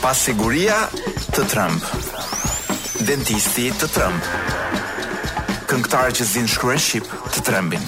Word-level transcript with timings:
Pasiguria 0.00 0.76
të 1.34 1.42
Trump. 1.50 1.82
Dentisti 3.08 3.64
të 3.80 3.88
Trump. 3.90 4.28
Këngëtarë 5.68 6.12
që 6.18 6.26
zinë 6.28 6.52
shkru 6.52 6.76
shqip 6.78 7.08
të 7.34 7.42
trembin. 7.48 7.82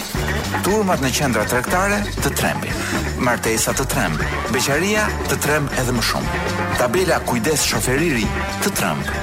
Turmat 0.67 1.03
në 1.04 1.13
qendra 1.21 1.45
trektare 1.53 2.01
të 2.19 2.33
trembin. 2.35 2.74
Martesa 3.22 3.72
të 3.79 3.87
trembin. 3.93 4.35
Beqaria 4.53 5.06
të 5.31 5.38
tremb 5.47 5.71
edhe 5.79 5.95
më 5.97 6.03
shumë. 6.11 6.43
Tabela 6.83 7.21
kujdes 7.31 7.62
shoferiri 7.71 8.26
të 8.65 8.74
tremb. 8.81 9.17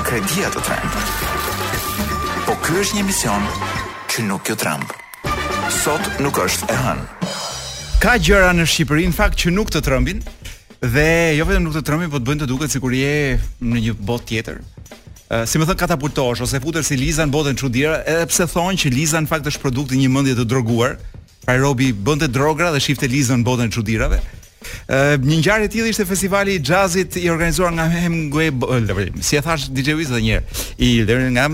Kredia 0.10 0.52
të 0.52 0.68
trembin. 0.70 2.08
Po 2.46 2.60
kjo 2.66 2.82
është 2.84 2.98
një 3.00 3.08
mision 3.12 3.50
që 4.12 4.26
nuk 4.28 4.50
jo 4.52 4.58
trembë 4.60 5.06
sot 5.80 6.10
nuk 6.20 6.36
është 6.44 6.68
e 6.74 6.76
hënë. 6.76 7.04
Ka 8.04 8.18
gjëra 8.20 8.50
në 8.58 8.66
Shqipëri 8.68 9.06
në 9.08 9.16
fakt 9.16 9.38
që 9.44 9.52
nuk 9.54 9.70
të 9.72 9.80
trëmbin 9.86 10.20
dhe 10.84 11.06
jo 11.38 11.46
vetëm 11.48 11.64
nuk 11.64 11.76
të 11.78 11.84
trëmbin, 11.88 12.12
por 12.12 12.20
të 12.20 12.28
bëjnë 12.28 12.42
të 12.44 12.48
duket 12.52 12.74
sikur 12.74 12.96
je 12.98 13.38
në 13.64 13.84
një 13.86 13.94
botë 14.10 14.28
tjetër. 14.34 14.60
Uh, 15.30 15.46
si 15.48 15.62
më 15.62 15.70
thon 15.70 15.80
katapultosh 15.80 16.44
ose 16.44 16.60
futer 16.64 16.84
si 16.84 16.98
Liza 17.00 17.24
në 17.28 17.32
botën 17.32 17.60
çuditëre, 17.62 18.02
edhe 18.12 18.28
pse 18.32 18.50
thonë 18.52 18.82
që 18.82 18.92
Liza 18.98 19.22
në 19.24 19.32
fakt 19.32 19.48
është 19.54 19.64
produkt 19.64 19.96
i 19.96 20.02
një 20.02 20.12
mendje 20.18 20.36
të 20.42 20.48
droguar, 20.52 20.98
pra 21.46 21.56
Robi 21.62 21.94
bënte 21.96 22.28
drogra 22.28 22.74
dhe 22.76 22.84
shifte 22.84 23.08
Liza 23.12 23.38
në 23.40 23.48
botën 23.48 23.72
e 23.72 23.76
çuditërave 23.78 24.20
një 24.90 25.36
ngjarje 25.38 25.68
e 25.68 25.70
tillë 25.70 25.90
ishte 25.92 26.06
festivali 26.10 26.56
i 26.58 26.62
jazzit 26.66 27.14
i 27.22 27.28
organizuar 27.30 27.70
nga 27.76 27.86
Hemingway, 27.92 28.50
si 29.22 29.38
e 29.38 29.42
thash 29.46 29.68
DJ 29.70 29.94
Wiz 30.00 30.10
edhe 30.10 30.22
një 30.24 30.40
herë, 31.06 31.28
i 31.30 31.30
nga 31.36 31.46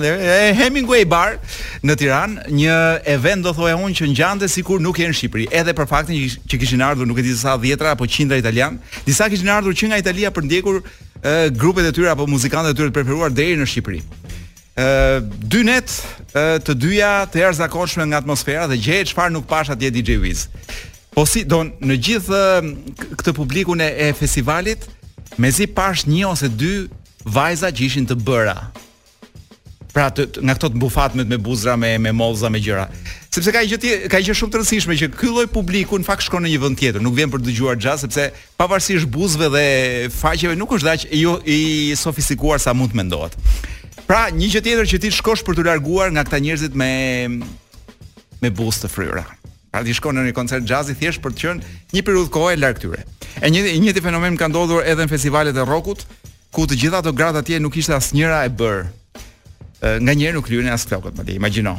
Hemingway 0.55 1.03
Bar 1.03 1.35
në 1.84 1.98
Tiranë, 1.99 2.45
një 2.55 2.77
event 3.12 3.43
do 3.43 3.51
thoja 3.57 3.76
unë 3.76 3.98
që 3.99 4.07
ngjante 4.13 4.48
sikur 4.51 4.79
nuk 4.79 5.01
e 5.04 5.10
në 5.12 5.18
Shqipëri, 5.20 5.49
edhe 5.51 5.76
për 5.76 5.90
faktin 5.91 6.15
që 6.48 6.62
kishin 6.63 6.85
ardhur 6.87 7.07
nuk 7.10 7.20
e 7.20 7.27
di 7.27 7.35
sa 7.35 7.57
dhjetra 7.60 7.91
apo 7.98 8.07
qindra 8.07 8.40
italian, 8.40 8.79
disa 9.07 9.27
kishin 9.29 9.51
ardhur 9.51 9.76
që 9.76 9.91
nga 9.91 9.99
Italia 10.05 10.32
për 10.32 10.48
ndjekur 10.48 10.79
e, 10.79 11.35
grupet 11.60 11.91
e 11.91 11.93
tyre 11.98 12.13
apo 12.15 12.29
muzikantët 12.32 12.71
e 12.71 12.77
tyre 12.79 12.93
të 12.93 12.99
preferuar 13.01 13.35
deri 13.35 13.60
në 13.60 13.67
Shqipëri. 13.67 13.99
Ë 14.79 15.21
dy 15.48 15.62
net 15.67 15.91
të 16.65 16.73
dyja 16.79 17.12
të 17.32 17.43
jashtëzakonshme 17.43 18.10
nga 18.12 18.20
atmosfera 18.23 18.65
dhe 18.71 18.76
gjej 18.79 19.04
çfarë 19.12 19.32
nuk 19.35 19.45
pash 19.51 19.71
atje 19.76 19.91
DJ 19.95 20.17
Wiz. 20.23 20.48
Po 21.16 21.24
si 21.24 21.46
don 21.48 21.70
në 21.80 21.96
gjithë 22.05 22.40
këtë 23.21 23.34
publikun 23.38 23.80
e, 23.80 23.88
festivalit, 24.20 24.82
mezi 25.40 25.63
pash 25.72 26.04
një 26.12 26.26
ose 26.27 26.49
dy 26.60 26.72
vajza 27.24 27.70
që 27.72 27.85
ishin 27.88 28.07
të 28.10 28.18
bëra. 28.27 28.57
Pra 29.96 30.10
të, 30.12 30.26
të, 30.35 30.44
nga 30.44 30.57
këto 30.57 30.74
të 30.74 30.80
mbufatmet 30.82 31.30
me 31.32 31.38
buzra 31.40 31.77
me 31.80 31.94
me 32.04 32.12
molza 32.12 32.52
me 32.52 32.60
gjëra. 32.60 32.90
Sepse 33.32 33.54
ka 33.55 33.62
gjë 33.63 33.91
ka 34.12 34.20
gjë 34.20 34.35
shumë 34.41 34.52
të 34.52 34.60
rëndësishme 34.60 34.98
që 34.99 35.10
ky 35.16 35.32
lloj 35.32 35.46
publiku 35.55 35.96
në 36.02 36.07
fakt 36.10 36.27
shkon 36.27 36.44
në 36.44 36.52
një 36.52 36.60
vend 36.66 36.82
tjetër, 36.84 37.04
nuk 37.07 37.16
vjen 37.16 37.32
për 37.32 37.46
të 37.46 37.48
dëgjuar 37.54 37.79
jazz 37.85 38.04
sepse 38.04 38.27
pavarësisht 38.60 39.07
buzëve 39.16 39.50
dhe 39.55 40.12
faqeve 40.20 40.60
nuk 40.60 40.76
është 40.76 40.90
dash 40.90 41.07
i, 41.16 41.24
jo, 41.24 41.38
i 41.48 41.62
sofistikuar 41.96 42.60
sa 42.63 42.76
mund 42.76 42.91
të 42.91 43.00
mendohet. 43.00 43.40
Pra, 44.04 44.26
një 44.35 44.52
gjë 44.52 44.66
tjetër 44.68 44.91
që 44.91 45.02
ti 45.05 45.16
shkosh 45.16 45.48
për 45.48 45.62
të 45.62 45.70
larguar 45.72 46.12
nga 46.13 46.27
këta 46.27 46.44
njerëzit 46.44 46.76
me 46.77 46.91
me 48.44 48.52
buzë 48.52 48.84
të 48.84 48.91
fryra. 49.00 49.24
Pra 49.76 49.81
ti 49.84 49.91
shkon 49.91 50.15
në 50.15 50.21
një 50.29 50.34
koncert 50.37 50.63
jazzi 50.71 50.93
thjesht 50.95 51.20
për 51.20 51.34
të 51.35 51.41
qenë 51.41 51.73
një 51.98 52.01
periudhë 52.07 52.29
kohe 52.31 52.54
larg 52.55 52.77
tyre. 52.79 53.01
E 53.43 53.49
njëjti 53.51 53.99
fenomen 54.05 54.37
ka 54.40 54.48
ndodhur 54.48 54.85
edhe 54.87 55.04
në 55.04 55.12
festivalet 55.12 55.59
e 55.59 55.65
rockut, 55.67 56.05
ku 56.55 56.63
të 56.63 56.77
gjitha 56.79 57.01
ato 57.04 57.12
gratë 57.12 57.41
atje 57.41 57.59
nuk 57.59 57.76
ishte 57.76 57.91
asnjëra 57.91 58.37
e 58.48 58.54
bër. 58.62 58.79
Nga 59.99 60.13
njëherë 60.15 60.37
nuk 60.37 60.48
lyhen 60.48 60.71
as 60.71 60.87
flokët, 60.87 61.17
më 61.20 61.26
di, 61.27 61.35
imagjino. 61.41 61.76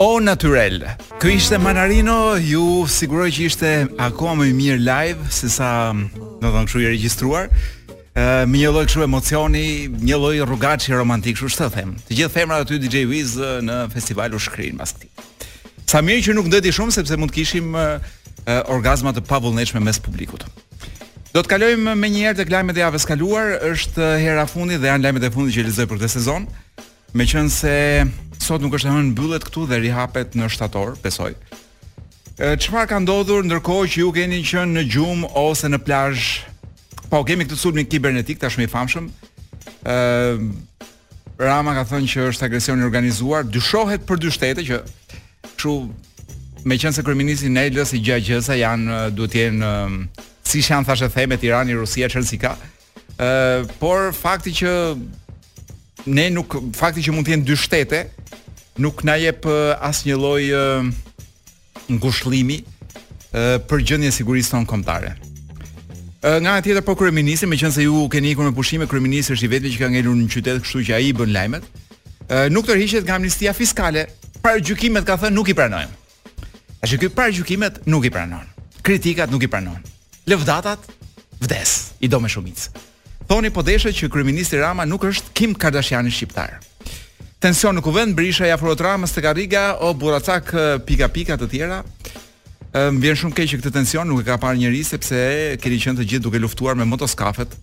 O 0.00 0.08
Natural. 0.24 0.86
Ky 1.20 1.36
ishte 1.36 1.60
Manarino, 1.60 2.16
ju 2.40 2.86
siguroj 2.88 3.28
që 3.36 3.44
ishte 3.50 3.74
akoma 4.00 4.38
më 4.40 4.48
i 4.48 4.56
mirë 4.64 4.80
live 4.88 5.28
se 5.28 5.52
sa 5.52 5.92
do 5.92 6.48
të 6.48 6.48
thonë 6.48 6.64
kështu 6.72 6.84
i 6.86 6.90
regjistruar. 6.94 7.52
Ë 8.16 8.48
me 8.48 8.64
një 8.64 8.72
lloj 8.72 8.88
kështu 8.88 9.04
emocioni, 9.04 9.66
një 10.00 10.16
lloj 10.24 10.40
rrugaçi 10.48 10.96
romantik, 10.96 11.36
kështu 11.36 11.60
të 11.60 11.70
them. 11.76 11.92
Të 12.08 12.22
gjithë 12.22 12.34
femrat 12.40 12.64
aty 12.64 12.80
DJ 12.80 13.04
Wiz 13.12 13.36
në 13.68 13.82
festival 13.92 14.32
u 14.32 14.40
shkrin 14.48 14.80
pas 14.80 14.96
këtij. 14.96 15.12
Sa 15.86 16.02
mirë 16.02 16.22
që 16.26 16.32
nuk 16.34 16.48
ndeti 16.50 16.72
shumë 16.74 16.94
sepse 16.96 17.16
mund 17.18 17.30
të 17.30 17.38
kishim 17.38 17.74
uh, 17.78 18.00
orgazma 18.74 19.12
të 19.14 19.22
pavullnetshme 19.28 19.78
mes 19.86 20.00
publikut. 20.02 20.42
Do 21.30 21.42
të 21.44 21.50
kalojmë 21.52 21.94
më 22.00 22.08
një 22.10 22.22
herë 22.26 22.38
tek 22.40 22.50
lajmet 22.50 22.78
e 22.78 22.82
javës 22.82 23.06
kaluar, 23.06 23.52
është 23.70 24.08
hera 24.22 24.48
fundit 24.50 24.80
dhe 24.82 24.88
janë 24.90 25.04
lajmet 25.04 25.26
e 25.28 25.30
fundit 25.34 25.54
që 25.54 25.66
lexoj 25.68 25.86
për 25.90 26.00
këtë 26.00 26.12
sezon. 26.16 26.48
Meqense 27.16 27.76
sot 28.42 28.64
nuk 28.64 28.74
është 28.80 28.90
hënë 28.96 29.12
mbyllet 29.12 29.46
këtu 29.46 29.66
dhe 29.70 29.78
rihapet 29.84 30.34
në 30.38 30.48
shtator, 30.56 30.96
besoj. 31.04 31.30
Çfarë 32.36 32.88
ka 32.90 32.98
ndodhur 33.04 33.46
ndërkohë 33.46 33.86
që 33.94 34.02
ju 34.02 34.08
keni 34.16 34.40
qenë 34.48 34.74
në 34.80 34.84
gjumë 34.92 35.30
ose 35.40 35.70
në 35.72 35.78
plazh? 35.86 36.26
Po 37.12 37.20
kemi 37.26 37.46
këtë 37.46 37.60
sulmin 37.62 37.86
kibernetik 37.86 38.40
tashmë 38.42 38.66
i 38.66 38.72
famshëm. 38.74 39.06
ë 39.86 39.94
Rama 41.38 41.74
ka 41.76 41.82
thënë 41.90 42.06
që 42.08 42.22
është 42.30 42.46
agresion 42.48 42.80
i 42.80 42.84
organizuar, 42.86 43.42
dyshohet 43.44 44.06
për 44.08 44.20
dy 44.22 44.30
shtete 44.32 44.62
që 44.64 44.78
Kështu 45.46 46.64
me 46.66 46.76
qenë 46.80 46.96
se 46.96 47.04
kriminisi 47.06 47.48
në 47.52 47.66
i 47.70 47.84
si 47.86 48.00
gjaj 48.02 48.20
gjësa 48.26 48.54
janë 48.58 48.86
eh, 48.92 49.10
duhet 49.14 49.30
t'jenë 49.30 49.62
eh, 49.62 50.08
si 50.46 50.62
shë 50.62 50.74
janë 50.74 50.86
thashe 50.88 51.08
themet, 51.14 51.40
t'Iran 51.42 51.68
Rusia 51.78 52.08
qërën 52.10 52.26
si 52.26 52.38
ka 52.42 52.54
eh, 53.20 53.62
por 53.78 54.10
fakti 54.16 54.52
që 54.52 54.96
ne 56.06 56.28
nuk 56.34 56.58
fakti 56.76 57.02
që 57.06 57.12
mund 57.14 57.26
t'jenë 57.28 57.46
dy 57.48 57.56
shtete 57.58 58.04
nuk 58.84 59.04
na 59.06 59.14
jep 59.16 59.46
as 59.80 60.02
një 60.04 60.16
loj 60.20 60.42
e, 60.52 60.64
në 61.88 61.96
gushlimi 62.02 62.58
e, 62.60 63.56
për 63.64 63.80
gjëndje 63.88 64.10
sigurisë 64.18 64.52
tonë 64.52 64.68
kombëtare. 64.68 65.12
nga 66.42 66.56
e 66.58 66.62
tjetër 66.62 66.84
po 66.84 66.92
kriminisi 66.94 67.46
me 67.46 67.56
se 67.56 67.82
ju 67.82 68.06
keni 68.12 68.30
ikur 68.30 68.44
me 68.44 68.52
pushime 68.54 68.86
kriminisi 68.86 69.32
është 69.32 69.44
i 69.44 69.48
vetëmi 69.48 69.72
që 69.72 69.78
ka 69.80 69.88
ngelur 69.88 70.16
në 70.20 70.28
qytetë 70.34 70.60
kështu 70.62 70.82
që 70.90 70.94
a 70.94 70.98
i 71.08 71.12
bën 71.16 71.32
lajmet 71.32 71.64
nuk 72.50 72.66
tërhishet 72.66 73.04
nga 73.06 73.16
amnistia 73.16 73.52
fiskale 73.56 74.06
para 74.46 74.62
gjykimet 74.62 75.02
ka 75.02 75.16
thënë 75.18 75.34
nuk 75.34 75.48
i 75.50 75.54
pranojmë. 75.58 75.94
Tash 76.78 76.92
që 77.02 77.08
para 77.18 77.32
gjykimet 77.34 77.80
nuk 77.90 78.04
i 78.06 78.12
pranon. 78.14 78.46
Kritikat 78.86 79.26
nuk 79.32 79.42
i 79.42 79.48
pranon. 79.50 79.80
Lëvdatat 80.30 80.86
vdes, 81.42 81.72
i 81.98 82.06
do 82.06 82.20
me 82.22 82.30
shumicë. 82.30 82.70
Thoni 83.26 83.50
po 83.50 83.64
deshë 83.66 83.90
që 83.98 84.06
kryeministri 84.12 84.60
Rama 84.62 84.86
nuk 84.86 85.02
është 85.08 85.34
Kim 85.34 85.54
Kardashian 85.58 86.06
shqiptar. 86.14 86.60
Tension 87.42 87.74
në 87.74 87.82
kuvend 87.82 88.14
brisha 88.14 88.46
i 88.46 88.54
afrohet 88.54 88.84
Ramës 88.86 89.16
te 89.16 89.24
Karriga 89.26 89.64
o 89.82 89.90
Burracak 89.98 90.54
pika 90.86 91.10
pika 91.10 91.34
të 91.42 91.50
tjera. 91.50 91.82
Më 92.70 93.02
vjen 93.02 93.18
shumë 93.24 93.36
keq 93.40 93.50
që 93.50 93.58
këtë 93.62 93.74
tension 93.80 94.06
nuk 94.06 94.22
e 94.22 94.30
ka 94.30 94.38
parë 94.46 94.62
njerëz 94.62 94.94
sepse 94.94 95.18
keni 95.64 95.82
qenë 95.82 95.98
të 95.98 96.06
gjithë 96.12 96.24
duke 96.28 96.38
luftuar 96.46 96.78
me 96.78 96.86
motoskafet 96.86 97.58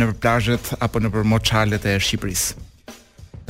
në 0.00 0.08
plazhet 0.24 0.72
apo 0.80 1.04
në 1.04 1.12
moçalet 1.34 1.84
e 1.92 1.98
Shqipërisë 2.00 2.62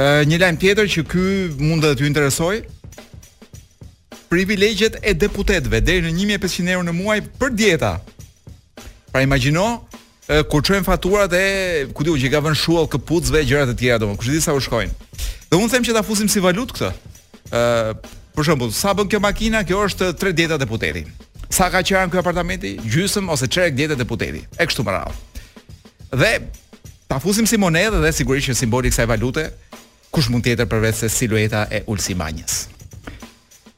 një 0.01 0.39
lajm 0.41 0.57
tjetër 0.57 0.89
që 0.89 1.03
ky 1.05 1.25
mund 1.61 1.85
të 1.85 2.01
ju 2.01 2.07
interesoj. 2.09 2.63
Privilegjet 4.33 4.97
e 5.05 5.13
deputetëve 5.13 5.81
deri 5.85 6.07
në 6.13 6.39
1500 6.39 6.71
euro 6.73 6.85
në 6.87 6.93
muaj 6.97 7.19
për 7.39 7.51
dieta. 7.53 7.99
Pra 9.13 9.21
imagjino 9.23 9.83
kur 10.49 10.63
çojnë 10.65 10.85
faturat 10.87 11.33
e 11.37 11.89
ku 11.93 12.05
diu 12.07 12.17
që 12.17 12.31
ka 12.33 12.41
vënë 12.41 12.57
shuall 12.57 12.89
këpucëve 12.89 13.43
gjërat 13.45 13.75
e 13.75 13.77
tjera 13.77 13.99
domun. 14.01 14.17
Kush 14.17 14.33
di 14.33 14.41
sa 14.41 14.55
u 14.57 14.61
shkojnë. 14.65 14.93
Dhe 15.53 15.59
unë 15.59 15.69
them 15.75 15.85
që 15.85 15.93
ta 15.95 16.01
fusim 16.07 16.29
si 16.33 16.41
valutë 16.41 16.77
këtë. 16.79 16.93
ë 17.53 17.95
Për 18.33 18.47
shembull, 18.47 18.71
sa 18.73 18.95
bën 18.97 19.11
kjo 19.13 19.19
makina, 19.21 19.61
kjo 19.61 19.83
është 19.91 20.07
tre 20.17 20.31
dieta 20.33 20.57
deputeti. 20.57 21.03
Sa 21.53 21.67
ka 21.69 21.83
qiran 21.85 22.09
ky 22.09 22.17
apartamenti? 22.17 22.71
Gjysmë 22.81 23.29
ose 23.29 23.45
çerek 23.45 23.75
dieta 23.77 23.93
deputeti. 23.93 24.41
E 24.57 24.65
kështu 24.65 24.81
me 24.87 24.95
radhë. 24.95 25.13
Dhe 26.17 26.31
ta 27.13 27.19
fusim 27.21 27.45
si 27.45 27.59
monedhë 27.61 28.01
dhe 28.01 28.13
sigurisht 28.17 28.49
që 28.49 28.57
simboli 28.63 28.89
i 28.89 28.95
kësaj 28.95 29.05
valute 29.11 29.45
kush 30.13 30.29
mund 30.33 30.45
tjetër 30.45 30.69
përveç 30.69 31.01
se 31.05 31.09
silueta 31.11 31.65
e 31.73 31.81
Ulsi 31.91 32.15
Manjës. 32.19 32.59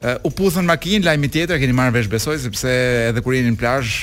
Uh, 0.05 0.19
u 0.27 0.31
puthën 0.37 0.65
makinë, 0.67 1.05
lajmi 1.07 1.29
tjetër, 1.31 1.57
keni 1.63 1.73
marrë 1.73 1.95
vesh 1.95 2.09
besoj, 2.11 2.35
sepse 2.43 2.69
edhe 3.09 3.23
kur 3.23 3.33
jeni 3.33 3.53
në 3.53 3.59
plajsh, 3.61 3.95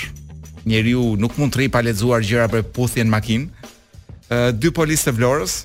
njeri 0.66 0.96
ju 0.96 1.04
nuk 1.20 1.36
mund 1.38 1.52
të 1.52 1.62
ri 1.62 1.68
pa 1.70 1.82
gjera 1.84 2.22
gjëra 2.24 2.48
për 2.54 2.64
puthjen 2.74 3.12
makinë. 3.12 3.68
Uh, 4.32 4.50
dy 4.56 4.72
polisë 4.74 5.10
të 5.10 5.14
vlorës, 5.18 5.58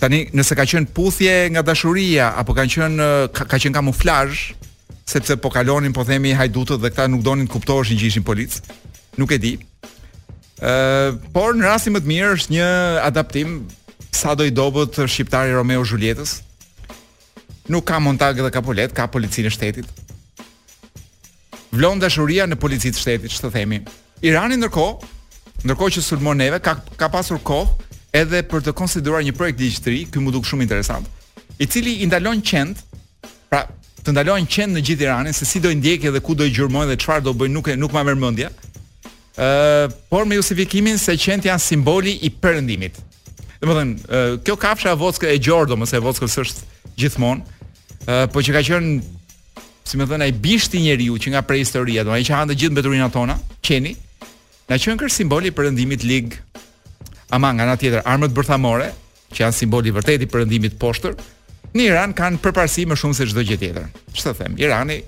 tani 0.00 0.26
nëse 0.36 0.56
ka 0.58 0.68
qenë 0.74 0.92
puthje 0.96 1.34
nga 1.54 1.64
dashuria, 1.64 2.28
apo 2.42 2.54
kanë 2.58 2.76
qenë, 2.76 3.08
ka, 3.32 3.48
ka 3.54 3.56
qenë 3.58 3.78
kamuflajsh, 3.80 4.44
sepse 5.10 5.40
po 5.42 5.48
kalonin, 5.50 5.96
po 5.96 6.04
themi 6.06 6.36
hajdutët 6.36 6.84
dhe 6.84 6.92
këta 6.92 7.08
nuk 7.10 7.24
donin 7.26 7.48
të 7.48 7.56
kuptoheshin 7.56 7.98
që 7.98 8.10
ishin 8.12 8.28
policë, 8.28 8.60
nuk 9.18 9.32
e 9.34 9.40
di. 9.42 9.56
Uh, 10.60 11.16
por 11.32 11.56
në 11.56 11.64
rasti 11.64 11.88
më 11.88 12.04
të 12.04 12.10
mirë 12.12 12.32
është 12.36 12.52
një 12.60 12.66
adaptim 13.08 13.62
sa 14.12 14.34
do 14.34 14.44
i 14.44 14.50
dobët 14.50 14.96
shqiptari 15.06 15.52
Romeo 15.54 15.84
Julietës? 15.86 16.40
Nuk 17.70 17.86
ka 17.86 17.98
montag 18.02 18.40
dhe 18.42 18.50
kapolet, 18.50 18.92
ka 18.94 19.06
policinë 19.10 19.50
e 19.50 19.54
shtetit. 19.54 19.90
Vlon 21.70 22.00
dashuria 22.02 22.48
në 22.50 22.56
policinë 22.60 22.98
e 22.98 23.00
shtetit, 23.00 23.30
ç'të 23.36 23.50
themi. 23.54 23.78
Irani 24.26 24.58
ndërkohë, 24.58 25.10
ndërkohë 25.68 25.94
që 25.96 26.02
sulmon 26.04 26.40
neve, 26.42 26.58
ka 26.62 26.74
ka 26.98 27.08
pasur 27.12 27.38
kohë 27.38 27.76
edhe 28.20 28.40
për 28.50 28.64
të 28.66 28.74
konsideruar 28.76 29.22
një 29.22 29.36
projekt 29.38 29.60
ligjëtri, 29.62 30.00
ky 30.10 30.18
më 30.22 30.34
duk 30.34 30.48
shumë 30.48 30.66
interesant, 30.66 31.06
i 31.62 31.68
cili 31.70 31.98
i 32.02 32.08
ndalon 32.10 32.42
qend, 32.42 32.80
pra 33.52 33.62
të 34.02 34.16
ndalojnë 34.16 34.50
qend 34.50 34.74
në 34.74 34.82
gjithë 34.88 35.06
Iranin 35.06 35.36
se 35.36 35.46
si 35.46 35.62
do 35.62 35.70
i 35.70 35.76
ndjekë 35.78 36.10
dhe 36.16 36.24
ku 36.24 36.34
do 36.34 36.46
i 36.48 36.50
gjurmojnë 36.50 36.90
dhe 36.90 36.98
çfarë 37.04 37.22
do 37.28 37.36
bëjnë, 37.38 37.54
nuk 37.54 37.70
e 37.70 37.76
nuk 37.78 37.94
ma 37.94 38.02
merr 38.02 38.18
mendja. 38.18 38.50
Ë, 39.38 39.46
uh, 39.46 39.94
por 40.10 40.26
me 40.26 40.40
justifikimin 40.40 40.98
se 40.98 41.14
qend 41.20 41.46
janë 41.46 41.62
simboli 41.62 42.16
i 42.26 42.30
perëndimit. 42.34 42.98
Domethën, 43.60 43.94
kjo 44.40 44.56
kafshë 44.56 44.88
e 44.94 44.96
Vockës 44.96 45.32
e 45.34 45.40
Gjordo, 45.44 45.76
mos 45.76 45.92
e 45.92 45.98
Vockës 46.00 46.36
është 46.40 46.94
gjithmonë, 47.02 47.42
po 48.32 48.40
që 48.40 48.54
ka 48.54 48.62
qenë, 48.70 48.92
si 49.84 49.98
më 50.00 50.06
thënë, 50.08 50.28
ai 50.28 50.32
bisht 50.40 50.72
i 50.74 50.80
njeriu 50.80 51.18
që 51.20 51.34
nga 51.34 51.42
prehistoria, 51.44 52.04
domethënë 52.08 52.26
që 52.30 52.38
hante 52.38 52.56
gjithë 52.56 52.72
mbeturinë 52.78 53.04
atona, 53.04 53.36
qeni, 53.64 53.92
na 54.70 54.78
qenë 54.80 54.96
kër 55.02 55.12
simboli 55.12 55.52
i 55.52 55.56
perëndimit 55.56 56.06
lig. 56.08 56.38
Ama 57.36 57.50
nga 57.58 57.66
ana 57.68 57.76
tjetër, 57.78 58.00
armët 58.08 58.32
bërthamore, 58.38 58.88
që 59.34 59.44
janë 59.44 59.58
simboli 59.60 59.92
i 59.92 59.96
vërtetë 59.98 60.24
i 60.24 60.30
perëndimit 60.32 60.80
poshtër, 60.80 61.20
në 61.76 61.84
Iran 61.90 62.16
kanë 62.16 62.40
përparësi 62.42 62.86
më 62.90 62.96
shumë 63.02 63.18
se 63.20 63.28
çdo 63.30 63.44
gjë 63.46 63.60
tjetër. 63.60 63.92
Ç'të 64.16 64.34
them, 64.40 64.56
Irani 64.62 65.02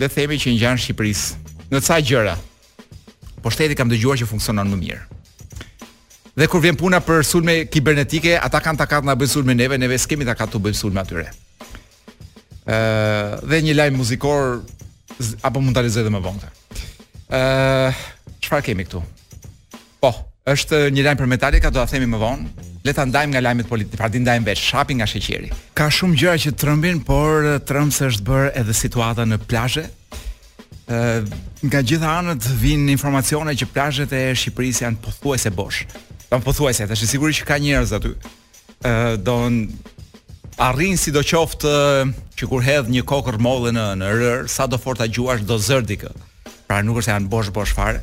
le 0.00 0.08
themi 0.10 0.40
që 0.42 0.56
ngjan 0.58 0.82
Shqipërisë 0.82 1.70
në 1.70 1.84
ca 1.86 2.02
gjëra. 2.02 2.34
Po 3.44 3.54
shteti 3.54 3.78
kam 3.78 3.88
dëgjuar 3.92 4.18
që 4.20 4.28
funksionon 4.28 4.68
më 4.74 4.82
mirë. 4.82 5.06
Dhe 6.40 6.48
kur 6.48 6.62
vjen 6.64 6.76
puna 6.80 7.02
për 7.04 7.18
sulme 7.26 7.54
kibernetike, 7.68 8.32
ata 8.40 8.62
kanë 8.64 8.80
takat 8.80 9.02
katë 9.02 9.08
na 9.10 9.16
bëjnë 9.18 9.32
sulme 9.34 9.52
neve, 9.54 9.76
neve 9.76 9.98
s'kemi 10.00 10.24
ta 10.24 10.32
katë 10.38 10.54
të 10.54 10.60
bëjnë 10.64 10.78
sulme 10.78 11.02
atyre. 11.02 11.26
Ë 12.64 12.78
dhe 13.50 13.58
një 13.66 13.74
lajm 13.76 13.98
muzikor 14.00 14.54
apo 15.44 15.60
mund 15.60 15.76
ta 15.76 15.82
lexoj 15.84 16.00
edhe 16.00 16.14
më 16.14 16.22
vonë. 16.24 16.48
Ë 17.36 17.42
çfarë 18.46 18.66
kemi 18.70 18.86
këtu? 18.88 19.02
Po, 20.00 20.14
është 20.48 20.86
një 20.96 21.04
lajm 21.10 21.20
për 21.20 21.28
Metallica, 21.34 21.74
do 21.76 21.82
ta 21.82 21.92
themi 21.92 22.08
më 22.08 22.20
vonë. 22.24 22.48
Le 22.88 22.94
ta 22.96 23.04
ndajmë 23.04 23.34
nga 23.36 23.42
lajmet 23.44 23.68
politike, 23.68 24.00
pra 24.00 24.08
ndajmë 24.08 24.46
vetë 24.48 24.64
shapi 24.64 24.96
nga 24.96 25.08
sheqeri. 25.12 25.50
Ka 25.76 25.90
shumë 25.92 26.16
gjëra 26.22 26.40
që 26.46 26.54
trëmbin, 26.62 27.02
por 27.04 27.50
trëmbës 27.68 28.00
është 28.14 28.26
bërë 28.30 28.52
edhe 28.62 28.78
situata 28.80 29.26
në 29.28 29.42
plazhe. 29.44 29.84
Ë 30.88 31.18
nga 31.68 31.84
gjitha 31.84 32.16
anët 32.22 32.48
vijnë 32.64 32.88
informacione 32.96 33.52
që 33.60 33.68
plazhet 33.76 34.16
e 34.16 34.24
Shqipërisë 34.32 34.86
janë 34.86 35.02
pothuajse 35.04 35.52
bosh. 35.52 35.84
Tam 36.30 36.42
pothuajse, 36.46 36.86
tash 36.86 37.02
sigurisht 37.10 37.42
që 37.42 37.46
ka 37.48 37.56
njerëz 37.58 37.90
aty. 37.96 38.10
ë 38.86 39.16
don 39.28 39.56
arrin 40.62 40.94
sidoqoftë 40.96 41.72
që 42.38 42.44
kur 42.48 42.62
hedh 42.62 42.88
një 42.94 43.02
kokër 43.02 43.38
molle 43.42 43.72
në 43.74 43.86
në 43.98 44.10
rër, 44.18 44.46
sa 44.48 44.66
do 44.70 44.78
forta 44.78 45.08
gjuash 45.10 45.42
do 45.42 45.58
zër 45.58 45.82
dikë. 45.90 46.10
Pra 46.68 46.78
nuk 46.86 47.00
është 47.02 47.04
se 47.10 47.14
janë 47.16 47.28
bosh 47.34 47.50
bosh 47.50 47.74
fare. 47.74 48.00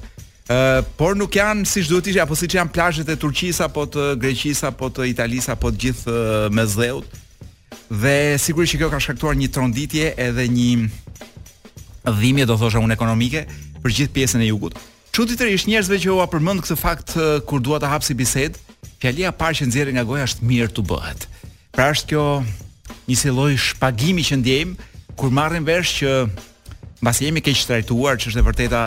ë 0.49 0.83
por 0.99 1.15
nuk 1.15 1.31
janë 1.35 1.63
siç 1.67 1.87
duhet 1.89 2.07
ishte 2.07 2.21
apo 2.23 2.35
siç 2.39 2.57
janë 2.59 2.71
plazhet 2.75 3.07
e 3.09 3.15
Turqisë 3.15 3.63
apo 3.65 3.85
të 3.93 4.03
Greqisë 4.21 4.67
apo 4.69 4.89
të 4.91 5.07
Italisë 5.13 5.53
apo 5.55 5.71
të 5.71 5.77
gjithë 5.83 6.15
mesdheut. 6.55 7.07
Dhe 8.01 8.17
sigurisht 8.43 8.73
që 8.75 8.81
kjo 8.83 8.89
ka 8.93 8.99
shkaktuar 9.03 9.39
një 9.39 9.47
tronditje 9.55 10.13
edhe 10.27 10.45
një 10.51 10.89
dhimbje 12.19 12.45
do 12.45 12.59
thosha 12.59 12.83
unë 12.83 12.93
ekonomike 12.95 13.47
për 13.81 13.87
gjithë 13.95 14.15
pjesën 14.19 14.43
e 14.43 14.51
jugut. 14.51 14.75
Çuditërisht 15.17 15.65
njerëzve 15.65 15.97
që 16.03 16.11
ua 16.13 16.25
përmend 16.29 16.61
këtë 16.61 16.75
fakt 16.77 17.15
kur 17.49 17.61
dua 17.65 17.79
ta 17.81 17.89
hapsi 17.89 18.13
bisedë, 18.13 18.59
fjalia 19.01 19.31
parë 19.33 19.55
që 19.57 19.65
nxjerrin 19.71 19.95
nga 19.97 20.03
goja 20.05 20.27
është 20.27 20.45
mirë 20.45 20.67
të 20.77 20.83
bëhet. 20.91 21.23
Pra 21.73 21.87
është 21.89 22.11
kjo 22.11 22.25
një 23.07 23.15
si 23.17 23.31
lloj 23.33 23.55
shpagimi 23.63 24.21
që 24.27 24.35
ndjejmë 24.43 25.09
kur 25.17 25.33
marrim 25.33 25.65
vesh 25.65 25.95
që 26.03 26.11
mbasi 27.01 27.25
jemi 27.25 27.41
keq 27.47 27.63
trajtuar, 27.65 28.21
që 28.21 28.29
është 28.29 28.43
e 28.43 28.45
vërteta 28.45 28.81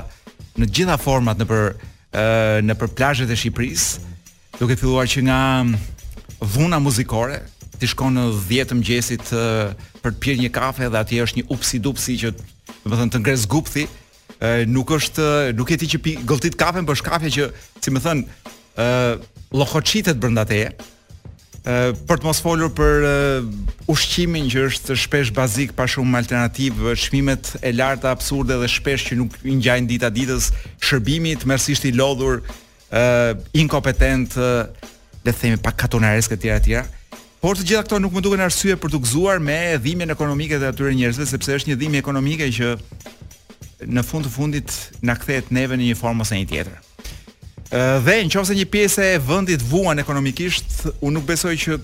në 0.54 0.68
të 0.68 0.70
gjitha 0.78 1.00
format 1.02 1.40
në 1.42 1.48
për 1.50 2.62
në 2.68 2.76
për 2.78 2.94
plazhet 2.94 3.26
e 3.34 3.38
Shqipërisë, 3.40 4.06
duke 4.62 4.78
filluar 4.78 5.10
që 5.10 5.26
nga 5.26 5.40
dhuna 6.46 6.78
muzikore, 6.78 7.40
ti 7.82 7.90
shkon 7.90 8.14
në 8.14 8.28
10 8.46 8.70
të 8.70 8.78
mëngjesit 8.78 9.34
për 9.34 10.12
të 10.14 10.18
pirë 10.22 10.42
një 10.46 10.54
kafe 10.60 10.86
dhe 10.94 11.02
atje 11.06 11.26
është 11.26 11.40
një 11.42 11.50
upsi 11.56 11.82
dupsi 11.82 12.20
që 12.22 12.36
do 12.38 12.92
të 12.94 13.00
thënë 13.02 13.14
të 13.16 13.20
ngres 13.24 13.48
gupthi, 13.50 13.88
nuk 14.68 14.88
është 14.94 15.52
nuk 15.58 15.70
e 15.70 15.76
ti 15.82 15.86
që 15.94 15.98
pi 16.00 16.14
gëlltit 16.24 16.56
për 16.56 16.96
shkafe 17.00 17.30
që 17.34 17.48
si 17.84 17.90
më 17.92 18.00
thën 18.04 18.22
ë 18.80 18.86
llohoçitet 19.52 20.16
brenda 20.22 20.44
teje 20.48 20.70
ë 21.68 21.74
për 22.08 22.18
të 22.18 22.24
mos 22.24 22.40
folur 22.40 22.70
për 22.72 23.04
ushqimin 23.92 24.48
që 24.48 24.62
është 24.70 24.96
shpesh 24.96 25.32
bazik 25.36 25.72
pa 25.76 25.84
shumë 25.86 26.16
alternativë, 26.24 26.94
çmimet 26.96 27.50
e 27.62 27.72
larta 27.76 28.10
absurde 28.14 28.56
dhe 28.62 28.68
shpesh 28.70 29.10
që 29.10 29.18
nuk 29.20 29.36
i 29.44 29.58
ngjajnë 29.58 29.88
dita 29.90 30.08
ditës, 30.08 30.48
shërbimi 30.80 31.34
të 31.36 31.46
mersisht 31.52 31.84
i 31.84 31.92
lodhur 31.92 32.40
ë 32.96 33.36
inkompetent 33.60 34.38
le 34.40 34.56
të 35.34 35.36
themi 35.36 35.58
pa 35.60 35.72
katonares 35.76 36.30
këtë 36.32 36.42
tjera 36.46 36.64
tjera 36.64 36.86
Por 37.40 37.56
të 37.56 37.64
gjitha 37.70 37.86
këto 37.86 37.98
nuk 38.04 38.12
më 38.12 38.20
duke 38.20 38.36
në 38.36 38.44
arsye 38.50 38.74
për 38.76 38.90
të 38.92 38.98
gzuar 39.00 39.38
me 39.40 39.54
dhimin 39.80 40.10
ekonomike 40.12 40.58
të 40.60 40.66
atyre 40.74 40.90
njerëzve 40.92 41.24
sepse 41.30 41.54
është 41.56 41.70
një 41.70 41.76
dhimi 41.80 41.96
ekonomike 41.96 42.50
që 42.52 42.74
në 43.86 44.02
fund 44.04 44.26
të 44.26 44.32
fundit 44.34 44.72
na 45.04 45.14
kthehet 45.16 45.50
neve 45.54 45.76
në 45.78 45.86
një 45.90 45.96
formë 45.98 46.24
ose 46.24 46.36
një 46.38 46.48
tjetër. 46.50 46.80
Dhe 47.70 48.18
dhe 48.26 48.26
nëse 48.26 48.56
një 48.58 48.66
pjesë 48.72 49.06
e 49.14 49.20
vendit 49.22 49.62
vuan 49.68 50.00
ekonomikisht, 50.02 50.82
unë 51.00 51.14
nuk 51.16 51.28
besoj 51.28 51.54
që 51.54 51.76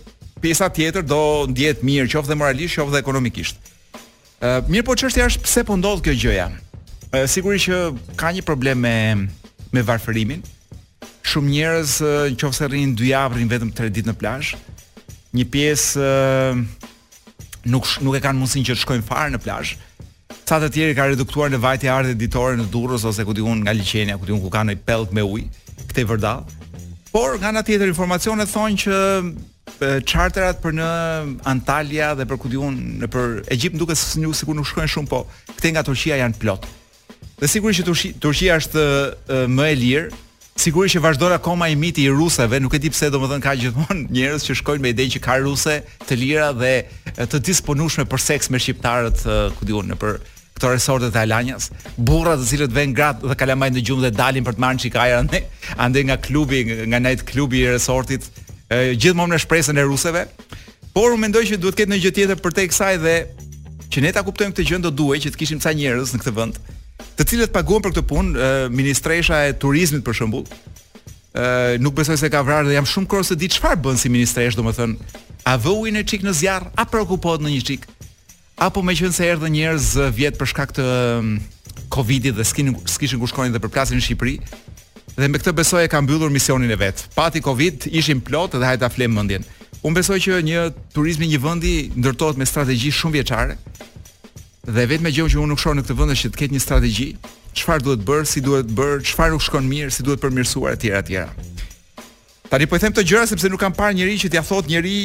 pjesa 0.43 0.69
tjetër 0.75 1.07
do 1.07 1.21
ndjehet 1.53 1.85
mirë, 1.87 2.11
qoftë 2.13 2.37
moralisht, 2.37 2.77
qoftë 2.81 3.01
ekonomikisht. 3.01 3.63
mirë, 4.69 4.85
po 4.85 4.95
çështja 4.95 5.29
është 5.31 5.41
pse 5.47 5.63
po 5.65 5.77
ndodh 5.77 6.03
kjo 6.03 6.13
gjë 6.13 6.49
Sigurisht 7.31 7.71
që 7.71 7.77
ka 8.19 8.29
një 8.35 8.43
problem 8.45 8.81
me 8.81 9.29
me 9.73 9.83
varfërimin. 9.83 10.43
Shumë 11.27 11.49
njerëz 11.51 11.91
nëse 12.37 12.67
rinj 12.71 12.99
dy 12.99 13.09
javë 13.15 13.39
rinj 13.41 13.51
vetëm 13.51 13.71
3 13.75 13.89
ditë 13.95 14.11
në 14.11 14.15
plazh, 14.21 14.51
një 15.35 15.47
pjesë 15.51 16.09
nuk 17.73 17.85
nuk 18.03 18.15
e 18.19 18.21
kanë 18.21 18.37
mundsinë 18.39 18.67
që 18.69 18.75
të 18.75 18.81
shkojnë 18.83 19.07
fare 19.07 19.33
në 19.33 19.41
plazh. 19.43 19.75
Sa 20.47 20.61
të 20.63 20.69
tjerë 20.71 20.93
ka 20.95 21.09
reduktuar 21.11 21.49
në 21.51 21.59
vajtë 21.59 21.89
e 21.89 21.89
ardhe 21.91 22.13
ditore 22.15 22.55
në 22.61 22.69
Durrës 22.71 23.03
ose 23.09 23.25
ku 23.27 23.33
diun 23.35 23.65
nga 23.65 23.73
Liçenia, 23.75 24.15
ku 24.15 24.29
diun 24.29 24.39
ku 24.39 24.51
kanë 24.55 24.77
pellt 24.87 25.11
me 25.15 25.25
ujë 25.27 25.47
këtë 25.91 26.05
vërdall. 26.07 26.45
Por 27.11 27.33
nga 27.43 27.51
ana 27.51 27.65
tjetër 27.67 27.91
informacionet 27.91 28.47
thonë 28.53 28.79
që 28.85 29.97
charterat 30.07 30.61
për 30.63 30.77
në 30.79 30.87
Antalya 31.51 32.13
dhe 32.21 32.29
për 32.31 32.39
ku 32.39 32.51
diun 32.53 32.77
në 33.03 33.09
për 33.11 33.33
Egjipt 33.57 33.79
duket 33.81 33.99
se 33.99 34.23
nuk 34.23 34.39
sikur 34.39 34.55
nuk 34.55 34.69
shkojnë 34.71 34.93
shumë 34.95 35.11
po 35.11 35.25
këte 35.57 35.73
nga 35.75 35.83
Turqia 35.89 36.21
janë 36.23 36.39
plot. 36.39 36.71
Dhe 37.43 37.51
sigurisht 37.51 37.83
që 37.83 37.89
Turqia, 37.91 38.15
Turqia 38.23 38.61
është 38.61 38.87
më 39.51 39.67
e 39.75 39.81
lirë, 39.83 40.15
sigurisht 40.63 40.95
që 40.95 41.03
vazhdon 41.09 41.35
akoma 41.41 41.67
i 41.69 41.75
miti 41.77 42.07
i 42.07 42.15
rusave, 42.21 42.63
nuk 42.63 42.79
e 42.79 42.83
di 42.87 42.93
pse 42.95 43.11
domethën 43.13 43.43
ka 43.45 43.57
gjithmonë 43.65 44.07
njerëz 44.15 44.47
që 44.47 44.59
shkojnë 44.63 44.87
me 44.87 44.95
idenë 44.95 45.19
që 45.19 45.25
ka 45.27 45.41
ruse 45.43 45.81
të 46.07 46.23
lira 46.23 46.53
dhe 46.55 46.85
të 47.35 47.43
disponueshme 47.51 48.07
për 48.07 48.27
seks 48.29 48.55
me 48.55 48.63
shqiptarët 48.63 49.27
ku 49.59 49.67
diun 49.67 49.91
në 49.91 49.99
për 50.01 50.17
këto 50.57 50.71
resortet 50.73 51.13
e 51.17 51.21
Alanjas, 51.23 51.67
burra 52.01 52.33
të 52.41 52.47
cilët 52.51 52.73
vënë 52.75 52.97
gratë 52.97 53.29
dhe 53.31 53.37
kalamajnë 53.39 53.77
në 53.79 53.83
gjumë 53.91 54.05
dhe 54.07 54.15
dalin 54.17 54.45
për 54.47 54.57
të 54.57 54.63
marrë 54.65 54.83
çikajra 54.87 55.21
ne, 55.29 55.43
ande 55.85 56.03
nga 56.09 56.17
klubi, 56.27 56.63
nga 56.89 57.01
night 57.05 57.25
klubi 57.29 57.61
i 57.61 57.69
resortit, 57.75 58.25
gjithmonë 58.97 59.35
në 59.37 59.43
shpresën 59.45 59.77
e 59.77 59.85
ruseve. 59.85 60.23
Por 60.97 61.13
mendoj 61.21 61.43
që 61.51 61.59
duhet 61.61 61.77
të 61.77 61.83
ketë 61.83 61.93
një 61.93 61.99
gjë 62.07 62.15
tjetër 62.19 62.41
për 62.41 62.57
tek 62.57 62.73
kësaj 62.73 62.95
dhe 63.05 63.17
që 63.93 64.05
ne 64.07 64.15
ta 64.17 64.23
kuptojmë 64.25 64.57
këtë 64.57 64.67
gjë 64.71 64.81
do 64.87 64.95
duhet 65.03 65.27
që 65.27 65.35
të 65.35 65.43
kishim 65.45 65.61
ca 65.61 65.75
njerëz 65.77 66.15
në 66.17 66.23
këtë 66.25 66.35
vend, 66.39 66.57
të 67.21 67.27
cilët 67.33 67.53
paguhen 67.53 67.85
për 67.85 67.93
këtë 67.93 68.07
punë, 68.09 68.49
ministresha 68.73 69.43
e 69.51 69.53
turizmit 69.61 70.03
për 70.09 70.19
shembull. 70.23 70.47
nuk 71.85 71.93
besoj 71.95 72.17
se 72.17 72.31
ka 72.33 72.41
vrarë 72.43 72.67
dhe 72.73 72.79
jam 72.79 72.87
shumë 72.89 73.07
kurioz 73.13 73.27
se 73.29 73.37
di 73.37 73.45
çfarë 73.53 73.77
bën 73.85 73.99
si 74.01 74.09
ministresh, 74.09 74.57
domethënë, 74.57 74.95
a 75.45 75.55
e 75.57 76.03
çik 76.07 76.23
në 76.25 76.33
zjarr, 76.33 76.65
a 76.77 76.85
prekupohet 76.89 77.41
në 77.45 77.49
një 77.51 77.61
çik 77.65 77.85
apo 78.57 78.83
me 78.83 78.95
qënë 78.97 79.13
se 79.15 79.27
dhe 79.37 79.51
njerëz 79.53 79.87
eh, 80.01 80.09
vjetë 80.17 80.41
për 80.41 80.49
shkak 80.53 80.71
të 80.77 80.85
mm, 81.21 81.35
Covidit 81.93 82.35
dhe 82.35 82.45
s'kishin 82.49 83.21
ku 83.21 83.29
shkojnë 83.29 83.53
dhe 83.55 83.61
përplasin 83.63 83.99
në 84.01 84.05
Shqipëri, 84.05 84.35
dhe 85.17 85.29
me 85.29 85.39
këtë 85.39 85.53
besoj 85.57 85.85
e 85.85 85.91
kam 85.93 86.07
bëllur 86.09 86.33
misionin 86.35 86.73
e 86.73 86.79
vetë. 86.81 87.11
Pati 87.15 87.43
Covid, 87.45 87.87
ishim 87.93 88.19
plot 88.27 88.57
dhe 88.59 88.65
hajta 88.67 88.89
flemë 88.93 89.15
mëndjen. 89.15 89.45
Unë 89.85 89.99
besoj 90.01 90.19
që 90.25 90.41
një 90.45 90.63
turizmi 90.97 91.29
një 91.31 91.41
vëndi 91.45 91.75
ndërtojt 92.01 92.41
me 92.41 92.49
strategji 92.49 92.91
shumë 92.97 93.19
vjeqare, 93.21 93.57
dhe 94.67 94.87
vetë 94.93 95.05
me 95.07 95.13
gjohë 95.15 95.35
që 95.37 95.43
unë 95.45 95.53
nuk 95.53 95.63
shorë 95.63 95.79
në 95.81 95.87
këtë 95.87 95.99
vëndë 96.01 96.19
që 96.25 96.33
të 96.33 96.43
ketë 96.43 96.57
një 96.57 96.65
strategji, 96.67 97.09
qëfar 97.61 97.85
duhet 97.87 98.09
bërë, 98.09 98.27
si 98.33 98.45
duhet 98.49 98.73
bërë, 98.81 98.99
qëfar 99.07 99.37
nuk 99.37 99.45
shkon 99.47 99.69
mirë, 99.71 99.93
si 99.95 100.07
duhet 100.09 100.23
përmirësuar, 100.25 100.75
e 100.75 100.83
tjera, 100.87 101.05
tjera. 101.07 101.31
Tani 102.51 102.67
po 102.67 102.77
i 102.77 102.81
them 102.81 102.93
këto 102.95 103.03
gjëra 103.07 103.27
sepse 103.27 103.49
nuk 103.51 103.59
kam 103.61 103.75
parë 103.75 103.97
njerëj 103.99 104.19
që 104.23 104.29
t'ia 104.31 104.43
thotë 104.47 104.71
njerëj, 104.71 105.01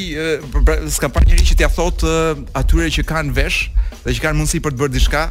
pra, 0.54 0.76
s'kam 0.94 1.12
parë 1.16 1.32
njerëj 1.32 1.46
që 1.50 1.56
t'ia 1.62 1.70
thotë 1.74 2.12
atyre 2.60 2.90
që 2.98 3.04
kanë 3.10 3.34
vesh 3.38 3.60
dhe 4.04 4.14
që 4.18 4.24
kanë 4.28 4.38
mundësi 4.38 4.62
për 4.62 4.76
të 4.76 4.82
bërë 4.84 4.94
diçka 4.96 5.24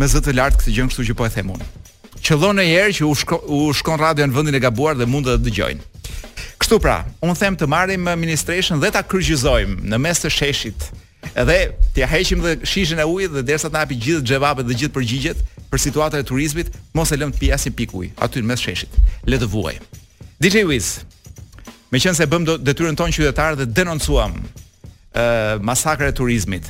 me 0.00 0.08
zë 0.08 0.22
të 0.24 0.36
lartë 0.38 0.60
këtë 0.62 0.74
gjë 0.78 0.86
kështu 0.90 1.06
që 1.10 1.16
po 1.18 1.26
e 1.28 1.32
them 1.34 1.50
unë. 1.56 1.68
Qëllon 2.20 2.60
një 2.60 2.66
herë 2.70 2.94
që 3.00 3.04
u, 3.04 3.12
shko, 3.22 3.38
u 3.44 3.60
shkon 3.76 4.00
radio 4.00 4.24
në 4.24 4.36
vendin 4.38 4.56
e 4.56 4.62
gabuar 4.64 4.96
dhe 5.00 5.08
mund 5.08 5.28
të 5.28 5.36
dëgjojnë. 5.44 5.84
Kështu 6.62 6.80
pra, 6.84 6.98
unë 7.24 7.36
them 7.42 7.60
të 7.60 7.70
marrim 7.74 8.08
administration 8.14 8.80
dhe 8.80 8.90
ta 8.96 9.04
kryqëzojmë 9.04 9.84
në 9.90 10.00
mes 10.00 10.24
të 10.24 10.32
sheshit. 10.38 10.88
Edhe 11.36 11.60
t'ia 11.94 12.08
heqim 12.08 12.40
dhe 12.46 12.56
shishën 12.64 13.04
e 13.04 13.08
ujit 13.08 13.36
dhe 13.36 13.44
derisa 13.50 13.68
të 13.68 13.82
hapi 13.82 14.00
gjithë 14.00 14.24
xhevapet 14.30 14.68
dhe 14.68 14.78
gjithë 14.80 14.96
përgjigjet 14.96 15.44
për 15.70 15.84
situatën 15.88 16.24
e 16.24 16.26
turizmit, 16.26 16.72
mos 16.96 17.12
e 17.12 17.20
lëm 17.20 17.34
të 17.34 17.42
pi 17.42 17.52
asnjë 17.54 17.74
pikë 17.82 17.96
ujë 18.00 18.12
aty 18.24 18.40
në 18.40 18.48
mes 18.52 18.64
sheshit. 18.68 19.00
Le 19.28 19.38
të 19.40 19.48
vuajë. 19.52 19.84
DJ 20.40 20.64
Wiz, 20.64 20.92
Me 21.90 21.98
qënë 21.98 22.20
se 22.22 22.26
bëmë 22.30 22.52
detyrën 22.62 22.94
tonë 22.98 23.14
qytetarë 23.16 23.56
dhe 23.58 23.66
denoncuam 23.74 24.36
uh, 24.38 25.56
masakrë 25.66 26.12
e 26.12 26.14
turizmit. 26.14 26.68